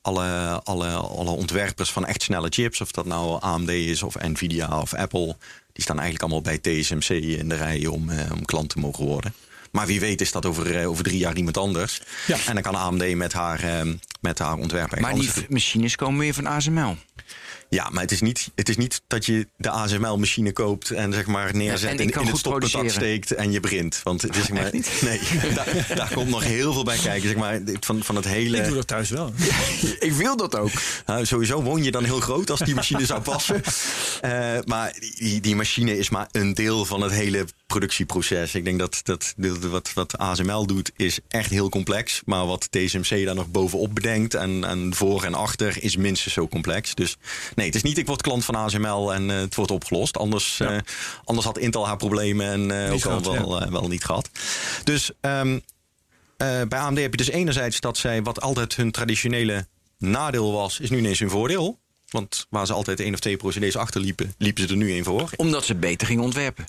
[0.00, 4.80] alle, alle, alle ontwerpers van echt snelle chips, of dat nou AMD is of Nvidia
[4.80, 5.36] of Apple,
[5.72, 9.04] die staan eigenlijk allemaal bij TSMC in de rij om, eh, om klant te mogen
[9.04, 9.34] worden.
[9.70, 12.00] Maar wie weet is dat over, eh, over drie jaar iemand anders.
[12.26, 12.36] Ja.
[12.46, 16.20] En dan kan AMD met haar, eh, met haar ontwerp echt Maar die machines komen
[16.20, 16.96] weer van ASML.
[17.70, 21.26] Ja, maar het is, niet, het is niet dat je de ASML-machine koopt en zeg
[21.26, 24.00] maar neerzet En in het stopcontact steekt en je begint.
[24.02, 25.20] Want het is zeg maar, nee,
[25.54, 27.28] daar, daar komt nog heel veel bij kijken.
[27.28, 28.56] Zeg maar, van, van het hele.
[28.56, 29.32] Ik doe dat thuis wel.
[30.08, 30.70] ik wil dat ook.
[31.06, 33.62] Nou, sowieso woon je dan heel groot als die machine zou passen.
[34.20, 38.54] Eh, maar die, die machine is maar een deel van het hele productieproces.
[38.54, 42.22] Ik denk dat, dat, dat wat, wat ASML doet is echt heel complex.
[42.24, 46.48] Maar wat TSMC daar nog bovenop bedenkt en, en voor en achter is minstens zo
[46.48, 46.94] complex.
[46.94, 47.16] Dus
[47.60, 50.16] nee, het is niet ik word klant van ASML en eh, het wordt opgelost.
[50.16, 50.76] Anders, eh,
[51.24, 54.30] anders had Intel haar problemen en eh, ook al wel, wel niet gehad.
[54.84, 55.58] Dus ehm,
[56.36, 59.66] eh, bij AMD heb je dus enerzijds dat zij wat altijd hun traditionele
[59.98, 61.78] nadeel was, is nu ineens hun voordeel.
[62.08, 65.04] Want waar ze altijd één of twee procedés achter liepen, liepen ze er nu één
[65.04, 65.30] voor.
[65.36, 66.64] Omdat ze beter gingen ontwerpen.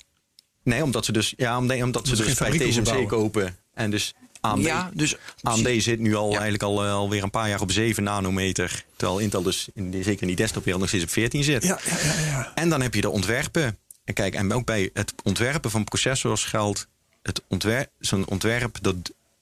[0.62, 3.56] Nee, omdat ze dus, ja, omdat, omdat ze dus bij TSMC kopen.
[3.74, 6.32] En dus AMD, Ja, dus AMD zit nu al Ja.
[6.32, 8.84] eigenlijk al, eh, alweer een paar jaar op 7 nanometer.
[8.96, 11.62] Terwijl Intel dus in, zeker in die desktopwereld nog steeds op 14 zit.
[11.62, 12.52] Ja, ja, ja, ja.
[12.54, 13.78] En dan heb je de ontwerpen.
[14.04, 16.88] En kijk, en ook bij het ontwerpen van processors geldt
[17.22, 18.94] het ontwerp, zo'n ontwerp dat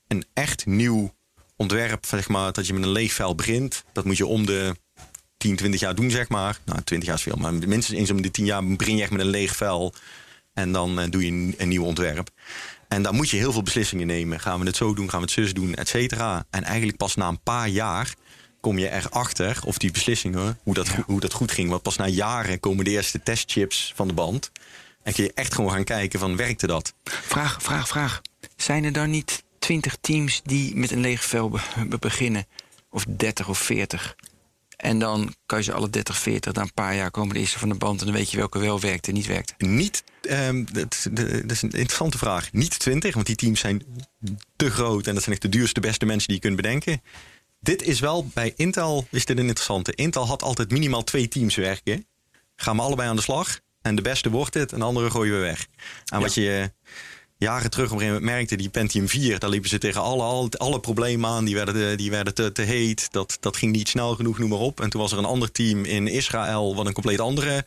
[0.09, 1.15] een echt nieuw
[1.57, 4.77] ontwerp, zeg maar, dat je met een leeg vel begint, dat moet je om de
[5.37, 6.59] 10, 20 jaar doen, zeg maar.
[6.65, 9.11] Nou, 20 jaar is veel, maar minstens eens om de 10 jaar begin je echt
[9.11, 9.95] met een leeg vel.
[10.53, 12.31] En dan eh, doe je een, een nieuw ontwerp.
[12.91, 14.41] En daar moet je heel veel beslissingen nemen.
[14.41, 16.45] Gaan we het zo doen, gaan we het zus doen, et cetera.
[16.51, 18.15] En eigenlijk pas na een paar jaar
[18.61, 21.71] kom je erachter of die beslissingen, hoe dat, goed, hoe dat goed ging.
[21.71, 24.51] Want pas na jaren komen de eerste testchips van de band.
[25.03, 26.95] En kun je echt gewoon gaan kijken van werkte dat?
[27.05, 28.21] Vraag, vraag, vraag.
[28.57, 32.47] Zijn er dan niet 20 teams die met een leeg vel be- beginnen?
[32.91, 34.17] Of 30 of 40?
[34.81, 37.59] En dan kan je ze alle 30, 40, na een paar jaar komen de eerste
[37.59, 38.01] van de band...
[38.01, 39.55] en dan weet je welke wel werkt en niet werkt.
[39.59, 42.53] Niet, ehm, dat, dat is een interessante vraag.
[42.53, 43.85] Niet 20, want die teams zijn
[44.57, 47.03] te groot en dat zijn echt de duurste, beste mensen die je kunt bedenken.
[47.61, 49.95] Dit is wel bij Intel is dit een interessante.
[49.95, 52.07] Intel had altijd minimaal twee teams werken.
[52.57, 53.61] Gaan we allebei aan de slag.
[53.83, 55.67] En de beste wordt het en de andere gooien we weg.
[56.05, 56.73] En wat je
[57.41, 60.23] jaren terug op een gegeven moment merkte, die Pentium 4, daar liepen ze tegen alle,
[60.23, 61.45] alle, alle problemen aan.
[61.45, 63.09] Die werden, eh, die werden te, te heet.
[63.11, 64.81] Dat, dat ging niet snel genoeg, noem maar op.
[64.81, 67.65] En toen was er een ander team in Israël, wat een compleet andere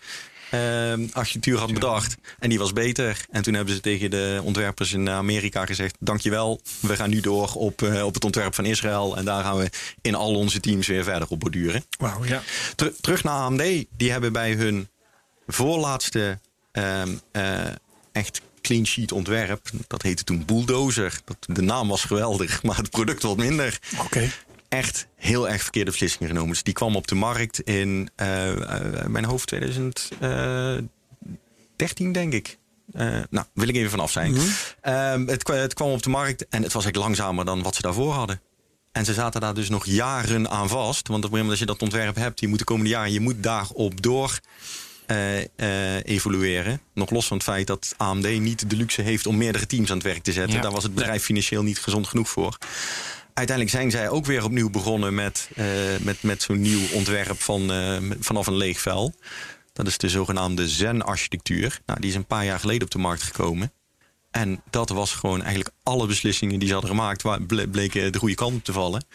[0.54, 2.16] eh, architectuur had bedacht.
[2.40, 3.26] En die was beter.
[3.32, 7.54] En toen hebben ze tegen de ontwerpers in Amerika gezegd: Dankjewel, we gaan nu door
[7.54, 9.18] op, eh, op het ontwerp van Israël.
[9.18, 9.70] En daar gaan we
[10.02, 11.86] in al onze teams weer verder op borduren.
[11.98, 12.42] Wauw, ja.
[12.76, 13.86] Ter- terug naar AMD.
[13.98, 14.88] Die hebben bij hun
[15.48, 16.40] voorlaatste
[16.72, 17.62] ehm, eh,
[18.12, 19.70] echt clean sheet ontwerp.
[19.88, 21.20] Dat heette toen Bulldozer.
[21.26, 23.80] Dat, de naam was geweldig, maar het product wat minder.
[24.00, 24.32] Oké.
[24.70, 26.52] Echt heel erg verkeerde beslissingen genomen.
[26.52, 32.58] Dus die kwam op de markt in eh, eh, mijn hoofd 2013, denk ik.
[32.94, 34.36] Eh, nou, wil ik even vanaf zijn.
[34.82, 37.82] Ehm, het, het kwam op de markt en het was echt langzamer dan wat ze
[37.82, 38.42] daarvoor hadden.
[38.92, 41.08] En ze zaten daar dus nog jaren aan vast.
[41.08, 43.20] Want op het moment dat je dat ontwerp hebt, je moet de komende jaren, je
[43.20, 44.40] moet daarop door
[45.06, 46.82] eh, eh, evolueren.
[46.94, 49.98] Nog los van het feit dat AMD niet de luxe heeft om meerdere teams aan
[49.98, 50.56] het werk te zetten.
[50.56, 50.62] Ja.
[50.62, 52.58] Daar was het bedrijf financieel niet gezond genoeg voor.
[53.34, 55.66] Uiteindelijk zijn zij ook weer opnieuw begonnen met, eh,
[56.02, 57.72] met, met zo'n nieuw ontwerp van,
[58.20, 59.14] vanaf een leeg vel.
[59.74, 61.82] Dat is de zogenaamde Zen-architectuur.
[61.86, 63.72] Nou, die is een paar jaar geleden op de markt gekomen.
[64.32, 68.56] En dat was gewoon eigenlijk alle beslissingen die ze hadden gemaakt, bleken de goede kant
[68.56, 69.06] op te vallen.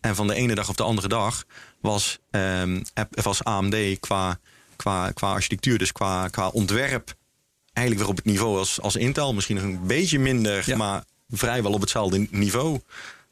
[0.00, 1.44] En van de ene dag op de andere dag
[1.80, 4.38] was, ehm, was AMD qua,
[4.76, 7.14] qua, qua architectuur, dus qua, qua ontwerp,
[7.72, 9.34] eigenlijk weer op het niveau als, als Intel.
[9.34, 10.76] Misschien nog een beetje minder, Ja.
[10.76, 12.80] maar vrijwel op hetzelfde niveau.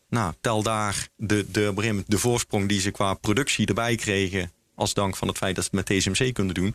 [0.08, 4.52] Nou, tel daar de, de, de voorsprong die ze qua productie erbij kregen.
[4.74, 6.74] Als dank van het feit dat ze het met TSMC konden doen.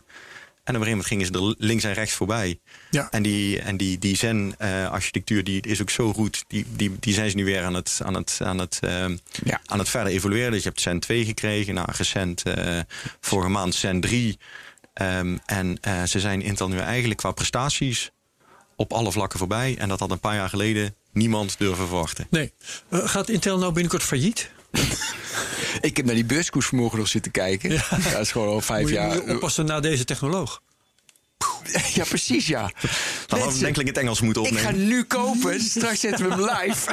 [0.68, 2.58] En op een gegeven moment gingen ze er links en rechts voorbij.
[2.90, 3.10] Ja.
[3.10, 6.44] En die, en die, die Zen-architectuur die is ook zo goed.
[6.46, 9.60] Die, die, die zijn ze nu weer aan het, aan het, aan het, ehm, Ja.
[9.66, 10.50] aan het verder evolueren.
[10.52, 11.74] Dus je hebt Zen 2 gekregen.
[11.74, 12.78] Nou, recent eh,
[13.20, 14.38] vorige maand Zen 3.
[14.94, 18.10] Ehm, en eh, ze zijn Intel nu eigenlijk qua prestaties
[18.76, 19.76] op alle vlakken voorbij.
[19.78, 22.26] En dat had een paar jaar geleden niemand durven verwachten.
[22.30, 22.52] Nee.
[22.88, 24.50] Eh, gaat Intel nou binnenkort failliet?
[25.80, 27.70] Ik heb naar die beurskoers vanmorgen nog zitten kijken.
[27.70, 27.84] Ja.
[28.12, 29.14] dat is gewoon al vijf Moet je, jaar.
[29.16, 30.60] moet je oppassen na deze technoloog.
[31.94, 32.70] Ja, precies, ja.
[33.26, 34.70] Dan hadden we ik het Engels moeten ik opnemen.
[34.72, 36.90] ga nu kopen, straks zetten we hem live.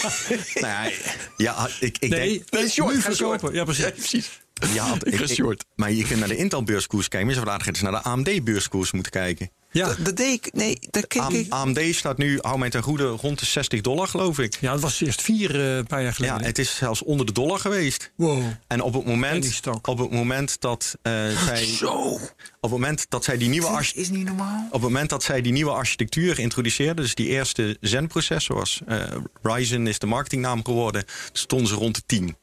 [0.60, 0.90] Nou ja,
[1.36, 2.50] ja, ik, ik Nee, denk...
[2.50, 3.40] Nee, short, nu ga short.
[3.40, 3.54] verkopen.
[3.54, 3.84] Ja, precies.
[3.84, 4.40] Ja, precies.
[4.74, 5.64] Ja, Ik ga short.
[5.74, 7.28] maar je kunt naar de Intel-beurskoers kijken.
[7.28, 9.50] Maar je zou eens naar de AMD-beurskoers moeten kijken.
[9.72, 9.86] Ja.
[9.86, 10.52] Dat, dat deed ik.
[10.52, 11.52] Nee, dat keek ik.
[11.52, 14.56] AMD staat nu, hou mij ten goede, rond de 60 dollar, geloof ik.
[14.60, 16.38] ja, het was eerst vier eh, een paar jaar geleden.
[16.38, 18.12] Ja, het is zelfs onder de dollar geweest.
[18.16, 18.42] Wow.
[18.66, 21.12] En op het En moment, op het moment dat eh,
[21.46, 21.92] zij, Zo.
[22.00, 22.20] op
[22.60, 24.64] het moment dat zij die nieuwe Dit arch- is niet normaal.
[24.66, 29.02] op het moment dat zij die nieuwe architectuur introduceerden, dus die eerste Zen-processors, eh,
[29.42, 32.36] Ryzen is de marketingnaam geworden, stonden ze rond de 10.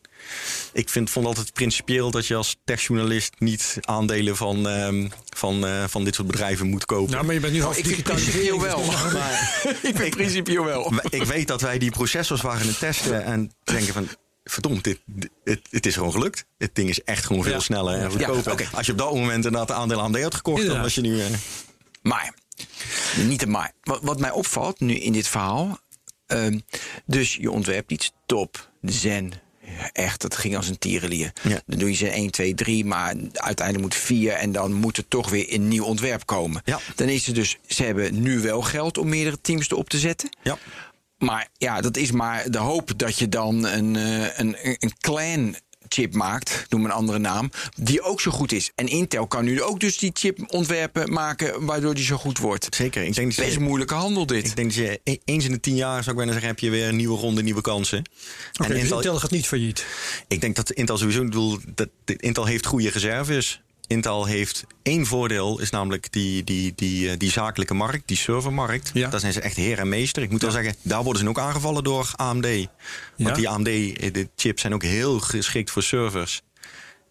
[0.73, 5.83] Ik vind, vond altijd principieel dat je als techjournalist niet aandelen van, ehm, van, eh,
[5.87, 7.11] van dit soort bedrijven moet kopen.
[7.13, 8.83] Nou, maar je bent nu half Ik vind principieel wel.
[9.13, 10.93] Maar ik vind principieel wel.
[11.09, 14.07] ik weet dat wij die processors waren aan het testen en denken van.
[14.43, 16.45] Verdomd, dit, dit- het, het is gewoon gelukt.
[16.57, 17.59] Het ding is echt gewoon veel Ja.
[17.59, 18.27] sneller en Ja.
[18.71, 21.21] Als je op dat moment inderdaad de aandelen AMD had gekocht, dan was je nu...
[21.21, 21.25] eh,
[22.01, 22.33] Maar,
[23.17, 23.71] niet een maar.
[23.83, 25.79] Wat, wat mij opvalt nu in dit verhaal.
[26.27, 26.59] ehm,
[27.05, 29.33] dus je ontwerpt iets top, zen.
[29.91, 31.31] Echt, dat ging als een tierenlier.
[31.41, 31.61] Ja.
[31.65, 35.07] Dan doe je ze 1, 2, 3, maar uiteindelijk moet 4 en dan moet er
[35.07, 36.61] toch weer een nieuw ontwerp komen.
[36.65, 36.79] Ja.
[36.95, 40.29] Dan is het dus, ze hebben nu wel geld om meerdere teams erop te zetten.
[40.43, 40.57] ja.
[41.17, 45.55] Maar ja, dat is maar de hoop dat je dan een, eh, een, een clan
[45.89, 48.71] chip maakt, noem een andere naam, die ook zo goed is.
[48.75, 52.75] En Intel kan nu ook dus die chip ontwerpen maken waardoor die zo goed wordt.
[52.75, 53.03] Zeker.
[53.03, 54.45] Ik denk dat Best je, moeilijke handel dit.
[54.47, 56.59] ik denk dat je e- eens in de tien jaar, zou ik bijna zeggen, heb
[56.59, 58.03] je weer een nieuwe ronde, nieuwe kansen.
[58.61, 59.85] Oké, dus Intel gaat niet failliet.
[60.27, 63.61] Ik denk dat Intel sowieso, ik bedoel, dat de- Intel heeft goede reserves.
[63.89, 68.91] Intel heeft één voordeel, is namelijk die, die, die, eh, die zakelijke markt, die servermarkt.
[68.93, 69.09] Ja.
[69.09, 70.23] Daar zijn ze echt heer en meester.
[70.23, 72.45] Ik moet wel zeggen, daar worden ze ook aangevallen door AMD.
[72.45, 72.67] Want
[73.15, 73.33] Ja.
[73.33, 76.41] die AMD, eh, zijn ook heel geschikt voor servers.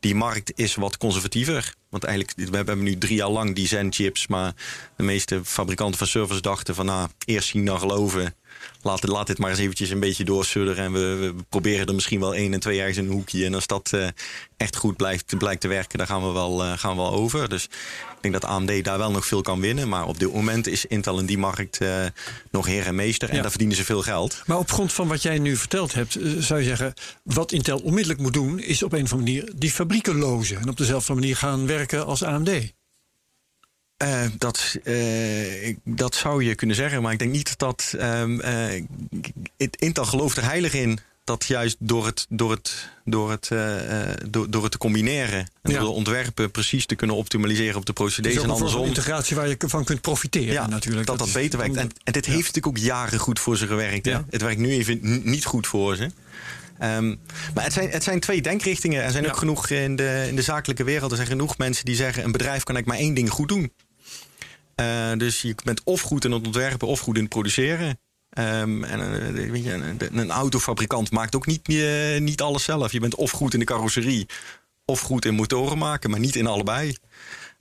[0.01, 1.75] Die markt is wat conservatiever.
[1.91, 4.27] Want eigenlijk, we hebben nu drie jaar lang die Zen-chips.
[4.27, 4.53] Maar
[4.97, 6.87] de meeste fabrikanten van servers dachten van...
[6.87, 8.35] nou, eerst zien dan geloven.
[8.83, 10.85] Laat, laat dit maar eens eventjes een beetje doorsudderen.
[10.85, 13.45] En we, we proberen er misschien wel één en twee jaar in een hoekje.
[13.45, 14.07] En als dat uh,
[14.57, 17.49] echt goed blijft, blijkt te werken, dan gaan we, wel, uh, gaan we wel over.
[17.49, 19.89] Dus ik denk dat AMD daar wel nog veel kan winnen.
[19.89, 22.05] Maar op dit moment is Intel in die markt uh,
[22.51, 23.29] nog heer en meester.
[23.29, 23.41] En ja.
[23.41, 24.43] daar verdienen ze veel geld.
[24.47, 26.95] Maar op grond van wat jij nu verteld hebt, zou je zeggen...
[27.23, 30.61] wat Intel onmiddellijk moet doen, is op een of andere manier die fabrieken lozen.
[30.61, 32.77] En op dezelfde manier gaan werken als AMD.
[34.05, 37.95] Uh, dat, uh, dat zou je kunnen zeggen, maar ik denk niet dat.
[38.01, 38.83] Um, uh,
[39.71, 43.51] Intel gelooft er heilig in dat juist door het, door het, door het,
[44.31, 45.81] door, door het te combineren en ja.
[45.81, 48.83] door ontwerpen precies te kunnen optimaliseren op de procedures en andersom.
[48.83, 51.07] Een integratie waar je van kunt profiteren, ja, natuurlijk.
[51.07, 51.77] Dat dat, dat beter werkt.
[51.77, 52.33] En, en dit ja.
[52.33, 54.07] heeft natuurlijk ook jaren goed voor ze gewerkt.
[54.07, 56.11] Het werkt nu even niet goed voor ze.
[56.83, 57.21] Um,
[57.55, 59.03] maar het zijn, het zijn twee denkrichtingen.
[59.03, 61.11] Er zijn ook genoeg in de, in de zakelijke wereld.
[61.11, 63.73] Er zijn genoeg mensen die zeggen: een bedrijf kan eigenlijk maar één ding goed doen.
[64.81, 67.99] Uh, dus je bent of goed in het ontwerpen of goed in het produceren.
[68.39, 69.01] Um, en
[69.35, 72.93] uh, weet je, een, een, autofabrikant maakt ook niet, uh, niet alles zelf.
[72.93, 74.27] Je bent of goed in de carrosserie
[74.85, 76.97] of goed in motoren maken, maar niet in allebei.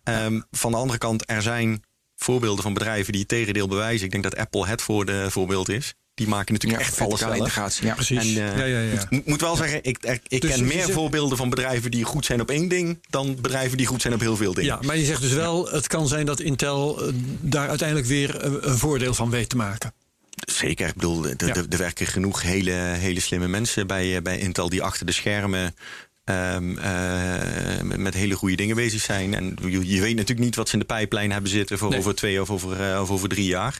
[0.03, 1.83] Um, van de andere kant, er zijn
[2.15, 4.05] voorbeelden van bedrijven die het tegendeel bewijzen.
[4.05, 5.93] Ik denk dat Apple het voor de voorbeeld is.
[6.17, 7.35] Die maken natuurlijk ja, echt alles zelf.
[7.35, 7.85] integratie.
[7.85, 8.17] Ja, precies.
[8.17, 9.05] En, uh, ja, ja, ja.
[9.09, 12.03] Moet, moet wel zeggen, ik, ik, ik Dus ken meer zegt- voorbeelden van bedrijven die
[12.03, 12.99] goed zijn op één ding...
[13.09, 14.69] dan bedrijven die goed zijn op heel veel dingen.
[14.69, 18.45] Ja, maar je zegt dus wel, het kan zijn dat Intel eh, daar uiteindelijk weer
[18.45, 19.93] een, een voordeel van weet te maken.
[20.35, 20.87] Zeker.
[20.87, 24.69] Ik bedoel, er er werken genoeg hele, hele slimme mensen bij, eh, bij Intel...
[24.69, 25.75] die achter de schermen
[26.23, 29.33] ehm, eh, met, hele goede dingen bezig zijn.
[29.33, 31.77] En je, je weet natuurlijk niet wat ze in de pijplijn hebben zitten...
[31.77, 31.99] voor Nee.
[31.99, 33.79] over twee of over, eh, of over drie jaar.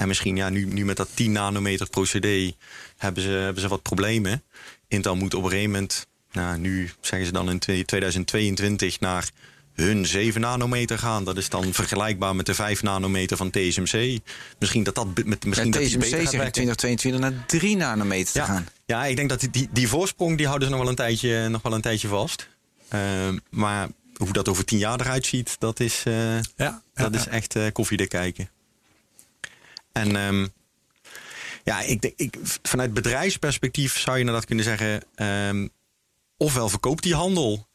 [0.00, 2.52] En misschien ja, nu, nu met dat 10 nanometer procedé
[2.96, 4.42] hebben ze, hebben ze wat problemen.
[4.88, 9.30] Intel moet op een gegeven moment, nou, nu zeggen ze dan in twee- 2022 naar
[9.74, 11.24] hun 7 nanometer gaan.
[11.24, 14.18] Dat is dan vergelijkbaar met de 5 nanometer van TSMC.
[14.58, 16.52] Misschien dat dat met, misschien Met dat TSMC zegt in werken.
[16.52, 18.66] 2022 naar 3 nanometer te Ja, gaan.
[18.86, 21.48] ja, ik denk dat die, die, die voorsprong die houden ze nog wel een tijdje,
[21.48, 22.48] nog wel een tijdje vast.
[22.88, 27.18] Ehm, maar hoe dat over tien jaar eruit ziet, dat is, eh, Ja, dat ja,
[27.20, 28.48] is echt eh koffiedik kijken.
[29.92, 30.46] En ehm,
[31.64, 35.02] ja, ik, denk- ik, vanuit bedrijfsperspectief zou je inderdaad kunnen zeggen...
[35.14, 35.68] ehm,
[36.36, 37.68] ofwel verkoop die handel,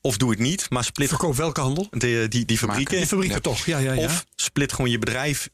[0.00, 0.70] of doe het niet.
[0.70, 1.86] Maar split Verkoop welke handel?
[1.90, 2.96] de, die, die fabrieken.
[2.96, 3.40] Die fabrieken Ja.
[3.42, 4.04] toch, ja, ja, ja.
[4.04, 5.48] Of split gewoon je bedrijf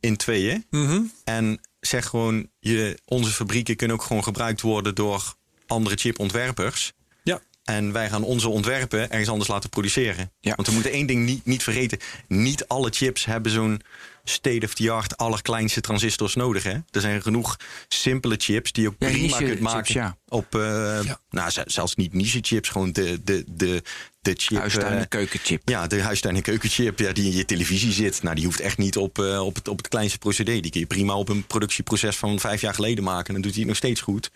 [0.00, 0.66] in tweeën.
[0.70, 1.00] Mhm.
[1.24, 5.34] En zeg gewoon, je, onze fabrieken kunnen ook gewoon gebruikt worden door
[5.66, 6.92] andere chipontwerpers.
[7.24, 7.40] Ja.
[7.64, 10.32] En wij gaan onze ontwerpen ergens anders laten produceren.
[10.40, 10.54] Ja.
[10.54, 11.98] Want we moeten één ding niet, niet vergeten.
[12.28, 13.80] Niet alle chips hebben zo'n
[14.24, 16.62] state-of-the-art allerkleinste transistors nodig.
[16.62, 16.72] Hè?
[16.90, 17.56] Er zijn genoeg
[17.88, 19.78] simpele chips die je Ja, prima niche kunt maken.
[19.84, 20.16] chips, ja.
[20.28, 21.00] Op, eh,
[21.30, 23.82] nou, zelfs niet niche chips, gewoon de, de, de,
[24.20, 24.58] de chip.
[24.58, 25.68] Huistuin- eh, en keukenchip.
[25.68, 28.22] ja, de huistuin- en keukenchip ja, die in je televisie zit.
[28.22, 30.60] Nou, die hoeft echt niet op, eh, op, het, op het kleinste procedé.
[30.60, 33.26] Die kun je prima op een productieproces van vijf jaar geleden maken.
[33.26, 34.30] En dan doet hij het nog steeds goed.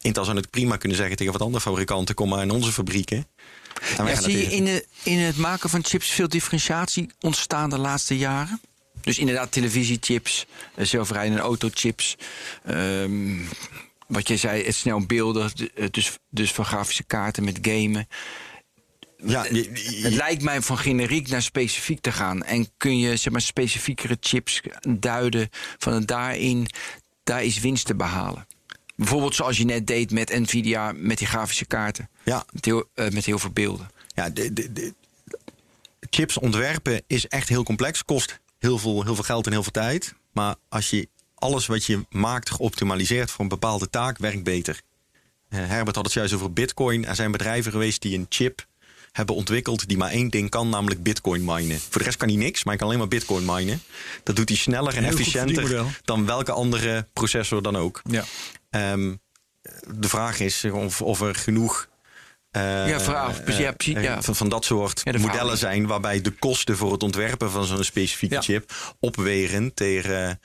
[0.00, 2.14] Intel zou het prima kunnen zeggen tegen wat andere fabrikanten...
[2.14, 3.26] kom maar in onze fabrieken.
[3.96, 8.16] Ja, zie je in, de, in het maken van chips veel differentiatie ontstaan de laatste
[8.18, 8.60] jaren?
[9.04, 12.16] Dus inderdaad televisiechips, eh, zelfrijdende autochips.
[12.64, 13.38] ehm,
[14.06, 18.08] wat je zei, het snel beelden, eh, dus, dus van grafische kaarten met gamen.
[19.26, 22.42] ja, Het lijkt mij van generiek naar specifiek te gaan.
[22.42, 25.48] En kun je zeg maar, specifiekere chips duiden
[25.78, 26.66] van het daarin,
[27.24, 28.46] daar is winst te behalen.
[28.96, 32.08] Bijvoorbeeld zoals je net deed met Nvidia, met die grafische kaarten.
[32.24, 33.90] ja, Met heel, eh, met heel veel beelden.
[34.14, 34.94] ja de, de, de-
[36.10, 38.04] chips ontwerpen is echt heel complex.
[38.04, 40.14] Kost heel veel, heel veel geld en heel veel tijd.
[40.32, 44.80] Maar als je alles wat je maakt geoptimaliseerd voor een bepaalde taak, werkt beter.
[45.48, 47.06] Eh, Herbert had het juist over bitcoin.
[47.06, 48.66] Er zijn bedrijven geweest die een chip
[49.12, 51.80] hebben ontwikkeld die maar één ding kan, namelijk bitcoin minen.
[51.80, 53.82] Voor de rest kan hij niks, maar hij kan alleen maar bitcoin minen.
[54.22, 58.02] Dat doet hij sneller en efficiënter dan welke andere processor dan ook.
[58.04, 58.24] Ja.
[58.70, 59.14] Ehm,
[59.94, 61.88] de vraag is of, of er genoeg
[62.54, 63.40] eh, Ja, vraag.
[63.40, 64.22] eh, Ja, precies, eh, ja.
[64.22, 67.84] Van, van dat soort Ja, modellen zijn waarbij de kosten voor het ontwerpen van zo'n
[67.84, 70.40] specifieke chip opwegen tegen,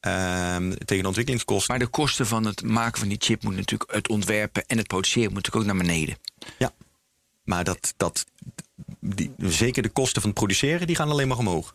[0.00, 1.70] ehm, tegen de ontwikkelingskosten.
[1.76, 4.86] Maar de kosten van het maken van die chip moet natuurlijk het ontwerpen en het
[4.86, 6.16] produceren moet natuurlijk ook naar beneden.
[6.58, 6.72] Ja,
[7.44, 8.24] maar dat, dat,
[9.00, 11.74] die, zeker de kosten van het produceren die gaan alleen maar omhoog.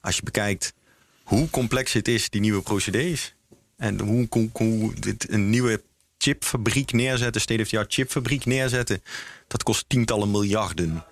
[0.00, 0.74] Als je bekijkt
[1.22, 3.34] hoe complex het is, die nieuwe procedés.
[3.76, 5.82] En hoe, hoe, hoe dit- een nieuwe
[6.24, 9.02] chipfabriek neerzetten, state-of-the-art chipfabriek neerzetten.
[9.46, 11.04] Dat kost tientallen miljarden.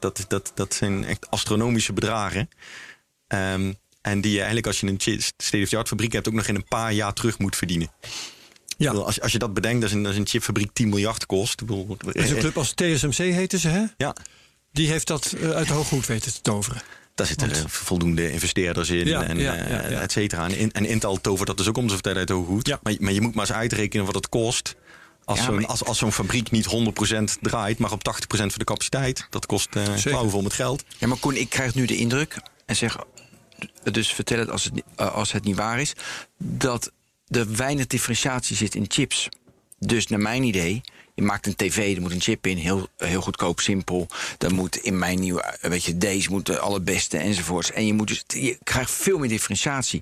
[0.00, 2.48] Dat, dat, dat zijn echt astronomische bedragen.
[3.26, 6.28] Ehm, en die je eigenlijk als je een state-of-the-art fabriek hebt...
[6.28, 7.90] ook nog in een paar jaar terug moet verdienen.
[8.76, 8.92] Ja.
[8.92, 11.56] Als, als je dat bedenkt, dat is een, dat is een chipfabriek 10 miljard kost.
[11.56, 13.84] Bedoel, is een club als TSMC heten ze, hè?
[13.96, 14.16] ja,
[14.72, 16.82] die heeft dat eh, uit de hoge hoed weten te toveren.
[17.18, 20.00] Daar zitten Want- er voldoende investeerders in Ja, en, ja, eh, ja, ja.
[20.00, 20.44] et cetera.
[20.44, 22.66] En, in- en Intel tovert dat dus ook om zijn tijd uit de hoge hoed.
[22.66, 22.78] Ja.
[22.82, 24.74] Maar, maar je moet maar eens uitrekenen wat het kost.
[25.24, 28.58] Als Ja, zo'n maar- als, als zo'n fabriek niet 100% draait, maar op 80% van
[28.58, 29.26] de capaciteit.
[29.30, 30.10] Dat kost eh Zeker.
[30.10, 30.84] klauwenvol met geld.
[30.98, 32.96] Ja, maar Koen, ik krijg nu de indruk, en zeg,
[33.92, 35.92] dus vertel het als het, eh, als het niet waar is,
[36.38, 36.92] dat
[37.28, 39.28] er weinig differentiatie zit in chips.
[39.78, 40.80] Dus naar mijn idee,
[41.18, 44.06] je maakt een tv, er moet een chip in, heel, heel goedkoop, simpel.
[44.38, 47.72] Dan moet in mijn nieuwe, eh, weet je, deze moet de allerbeste enzovoorts.
[47.72, 50.00] En je, moet dus, je krijgt veel meer differentiatie.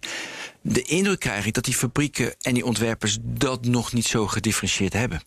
[0.61, 4.93] De indruk krijg ik dat die fabrieken en die ontwerpers dat nog niet zo gedifferentieerd
[4.93, 5.23] hebben.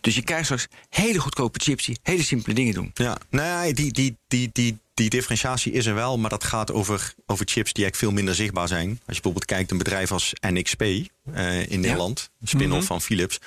[0.00, 2.90] Dus je krijgt straks hele goedkope chips die hele simpele dingen doen.
[2.94, 6.72] Ja, nou ja, die, die, die, die, die differentiatie is er wel, maar dat gaat
[6.72, 8.88] over, over chips die eigenlijk veel minder zichtbaar zijn.
[8.88, 12.86] Als je bijvoorbeeld kijkt een bedrijf als NXP eh, in Nederland, een spin-off Mhm.
[12.86, 13.40] van Philips,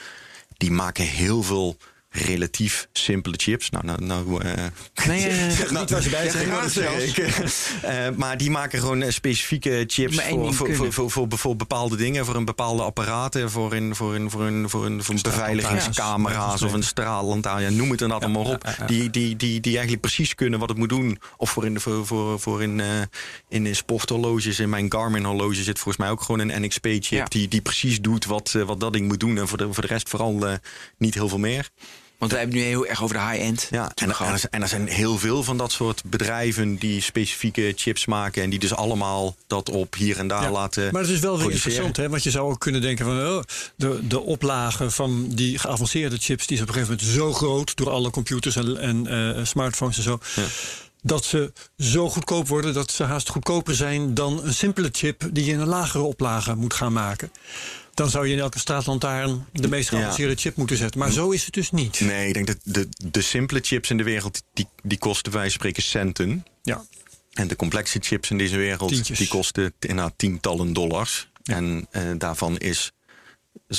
[0.58, 1.78] die maken heel veel
[2.18, 3.70] relatief simpele chips.
[3.70, 4.53] Nou, nou, nou eh,
[5.07, 6.47] Nee, eh, Zeg niet waar ze bij zijn.
[6.47, 6.65] Ja, maar.
[7.82, 12.26] Eh, maar die maken gewoon specifieke chips voor, voor, voor, voor, bepaalde dingen.
[12.26, 13.51] Voor een bepaalde apparaten.
[13.51, 17.61] Voor een, voor een, voor een, voor een, voor een beveiligingscamera's of een straallantaarn.
[17.61, 18.88] Ja, noem het dan allemaal maar op.
[18.88, 21.20] Die, die, die, die eigenlijk precies kunnen wat het moet doen.
[21.38, 22.82] Of voor in, voor, voor, voor in,
[23.49, 24.59] in sporthorloges.
[24.59, 27.03] In mijn Garmin horloge zit volgens mij ook gewoon een NXP chip.
[27.09, 27.26] Ja.
[27.26, 29.38] Die, die precies doet wat, wat dat ding moet doen.
[29.38, 30.59] En voor de, voor de rest vooral
[30.97, 31.70] niet heel veel meer.
[32.18, 33.68] Want wij hebben nu heel erg over de high-end.
[33.72, 37.01] Ja, en, en, er, zijn- en er zijn heel veel van dat soort bedrijven die
[37.01, 38.43] specifieke chips maken.
[38.43, 40.89] En die dus allemaal dat op hier en daar Ja, laten.
[40.91, 41.72] Maar het is wel weer produceren.
[41.72, 42.09] interessant, hè?
[42.09, 43.41] want je zou ook kunnen denken van oh,
[43.76, 47.76] de, de oplage van die geavanceerde chips, die is op een gegeven moment zo groot
[47.76, 50.20] door alle computers en, en eh, smartphones en zo.
[51.01, 55.45] Dat ze zo goedkoop worden dat ze haast goedkoper zijn dan een simpele chip die
[55.45, 57.32] je in een lagere oplage moet gaan maken.
[57.98, 61.00] Dan zou je in elke straatlantaarn de meest geavanceerde chip moeten zetten.
[61.00, 62.00] Maar zo is het dus niet.
[62.00, 65.50] Nee, ik denk dat de, de simpele chips in de wereld, die, die kosten wij
[65.50, 66.45] spreken centen.
[66.64, 66.86] Ja.
[67.34, 69.18] En de complexe chips in deze wereld, Tientjes.
[69.18, 71.30] die kosten inderdaad tientallen dollars.
[71.43, 72.91] En eh, daarvan is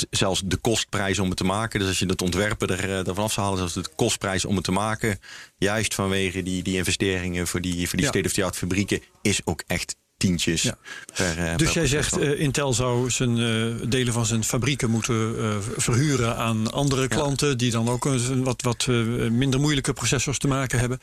[0.09, 1.79] zelfs de kostprijs om het te maken.
[1.79, 4.55] Dus als je het ontwerpen er, eh, ervan af zou halen, zelfs de kostprijs om
[4.55, 5.19] het te maken.
[5.57, 8.11] Juist vanwege die, die investeringen voor die, voor die Ja.
[8.11, 10.61] state-of-the-art fabrieken, is ook echt tientjes.
[10.61, 10.77] Ja.
[11.13, 14.89] Per, eh, Dus per jij zegt, eh, Intel zou zijn eh, delen van zijn fabrieken
[14.89, 18.95] moeten eh, verhuren aan andere klanten, die dan ook een wat, wat eh,
[19.29, 20.99] minder moeilijke processors te maken hebben.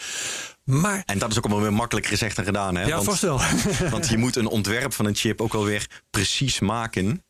[0.64, 2.76] Maar En dat is ook allemaal weer makkelijker gezegd dan gedaan.
[2.76, 2.82] Hè?
[2.84, 3.40] ja, want, vast wel.
[3.90, 7.24] want je moet een ontwerp van een chip ook alweer precies maken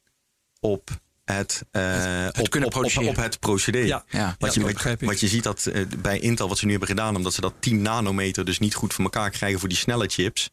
[0.61, 0.91] op
[1.24, 1.82] het, eh,
[2.24, 3.09] het op, kunnen op, op, produceren.
[3.09, 3.78] op het procedé.
[3.78, 4.05] Ja.
[4.09, 4.37] Ja.
[4.39, 7.34] Wat, Ja, je, wat je ziet dat bij Intel, wat ze nu hebben gedaan, omdat
[7.34, 10.51] ze dat 10 nanometer dus niet goed voor elkaar krijgen voor die snelle chips,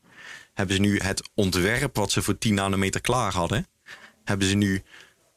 [0.53, 3.67] hebben ze nu het ontwerp wat ze voor 10 nanometer klaar hadden,
[4.23, 4.83] hebben ze nu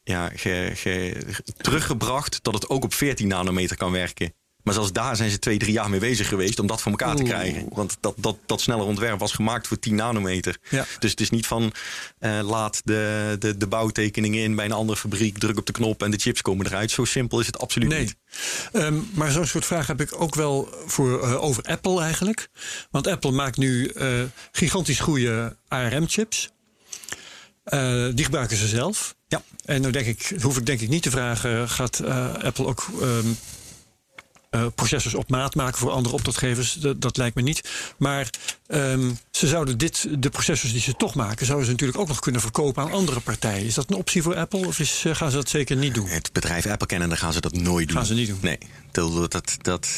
[0.02, 4.34] ja, ge, ge- teruggebracht dat het ook op 14 nanometer kan werken.
[4.66, 7.16] Maar zelfs daar zijn ze twee, drie jaar mee bezig geweest om dat voor elkaar
[7.16, 7.66] te krijgen.
[7.70, 10.56] Want dat, dat, dat snelle ontwerp was gemaakt voor 10 nanometer.
[10.70, 10.86] Ja.
[10.98, 11.72] Dus het is niet van
[12.18, 16.02] eh, laat de, de, de bouwtekeningen in bij een andere fabriek, druk op de knop
[16.02, 16.90] en de chips komen eruit.
[16.90, 18.00] Zo simpel is het absoluut Nee.
[18.00, 18.16] niet.
[18.72, 22.48] Ehm, maar zo'n soort vraag heb ik ook wel voor, eh, over Apple eigenlijk.
[22.90, 24.08] Want Apple maakt nu eh,
[24.52, 26.50] gigantisch goede ARM-chips.
[28.14, 29.14] Die gebruiken ze zelf.
[29.28, 29.42] Ja.
[29.64, 32.04] En nu denk ik, hoef ik denk ik niet te vragen, gaat
[32.42, 33.26] Apple ook ehm,
[34.57, 36.72] eh, processors op maat maken voor andere opdrachtgevers?
[36.72, 37.68] Dat, dat lijkt me niet.
[37.96, 38.30] Maar
[38.66, 42.18] ehm, ze zouden dit, de processors die ze toch maken, zouden ze natuurlijk ook nog
[42.18, 43.66] kunnen verkopen aan andere partijen.
[43.66, 46.09] Is dat een optie voor Apple of is, eh, gaan ze dat zeker niet doen?
[46.09, 47.96] Het bedrijf Apple kennen, dan gaan ze dat nooit doen.
[47.96, 48.38] Gaan ze niet doen.
[48.40, 48.59] Nee.
[48.90, 49.88] Dat, dat, dat,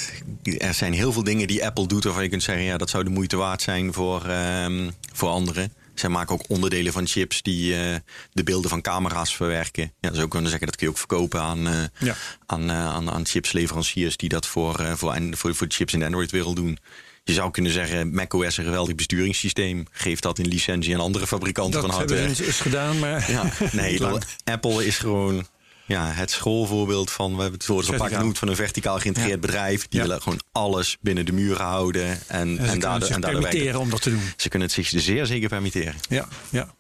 [0.43, 3.05] er zijn heel veel dingen die Apple doet waarvan je kunt zeggen, ja, dat zou
[3.05, 5.73] de moeite waard zijn voor, ehm, voor anderen.
[5.99, 7.95] Zij maken ook onderdelen van chips die eh,
[8.33, 9.83] de beelden van camera's verwerken.
[9.83, 12.15] Ja, dat zou kunnen zeggen, dat kun je ook verkopen aan, eh, Ja.
[12.47, 16.57] aan, eh, aan, aan chipsleveranciers die dat voor, voor, voor, voor chips in de Android-wereld
[16.57, 16.79] doen.
[17.25, 19.87] Je zou kunnen zeggen, macOS is een geweldig besturingssysteem.
[19.91, 22.43] Geef dat in licentie aan andere fabrikanten Dat van hebben hardware.
[22.43, 25.47] ze eens gedaan, maar Ja, nee, dat- Apple is gewoon
[25.89, 28.19] ja, het schoolvoorbeeld van, we hebben het woord al vaak Verticaal.
[28.21, 29.89] genoemd, van een verticaal geïntegreerd bedrijf.
[29.89, 30.07] Die Ja.
[30.07, 32.05] willen gewoon alles binnen de muur houden.
[32.05, 33.59] En, en en, ze kunnen daardoor, zich en daardoor werken.
[33.59, 34.33] permitteren om dat te doen.
[34.37, 35.95] Ze kunnen het zich zeer zeker permitteren.
[36.09, 36.75] Ja, ja.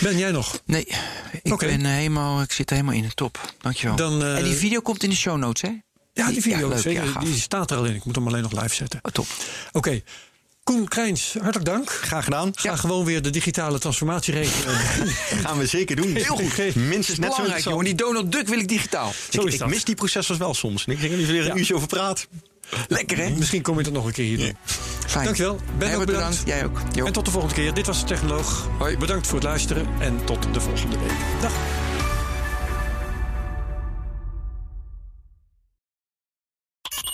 [0.00, 0.60] Ben jij nog?
[0.64, 0.86] Nee,
[1.42, 3.54] ik, ben helemaal, ik zit helemaal in de top.
[3.60, 3.96] Dankjewel.
[3.96, 5.76] Dan, eh, en die video komt in de show notes, hè?
[6.12, 7.94] Ja, die video, leuk, zeker, die staat er al in.
[7.94, 8.98] Ik moet hem alleen nog live zetten.
[9.02, 9.26] Oh, top.
[9.72, 10.02] Oké.
[10.68, 11.90] Koen Krijns, hartelijk dank.
[11.90, 12.52] Graag gedaan.
[12.54, 14.76] Ga gewoon weer de digitale transformatie regelen.
[15.44, 16.14] Gaan we zeker doen.
[16.14, 16.74] Heel goed.
[16.74, 17.84] Minstens net zo Belangrijk, jongen.
[17.84, 19.12] Die Donald Duck wil ik digitaal.
[19.30, 19.68] Zo ik, is ik dat.
[19.68, 20.84] mis die processors wel soms.
[20.86, 21.50] Ik denk dat je er Ja.
[21.50, 22.26] een uurtje over praat.
[22.88, 23.30] Lekker, hè?
[23.30, 24.56] Misschien kom je er nog een keer hier doen.
[25.06, 25.24] Fijn.
[25.24, 25.54] Dankjewel.
[25.54, 26.42] Ben ook Herbert, bedankt.
[26.44, 26.80] Jij ook.
[26.92, 27.06] Jo.
[27.06, 27.74] En tot de volgende keer.
[27.74, 28.68] Dit was de Technoloog.
[28.78, 28.96] Hoi.
[28.96, 31.40] Bedankt voor het luisteren en tot de volgende week.
[31.40, 31.52] Dag.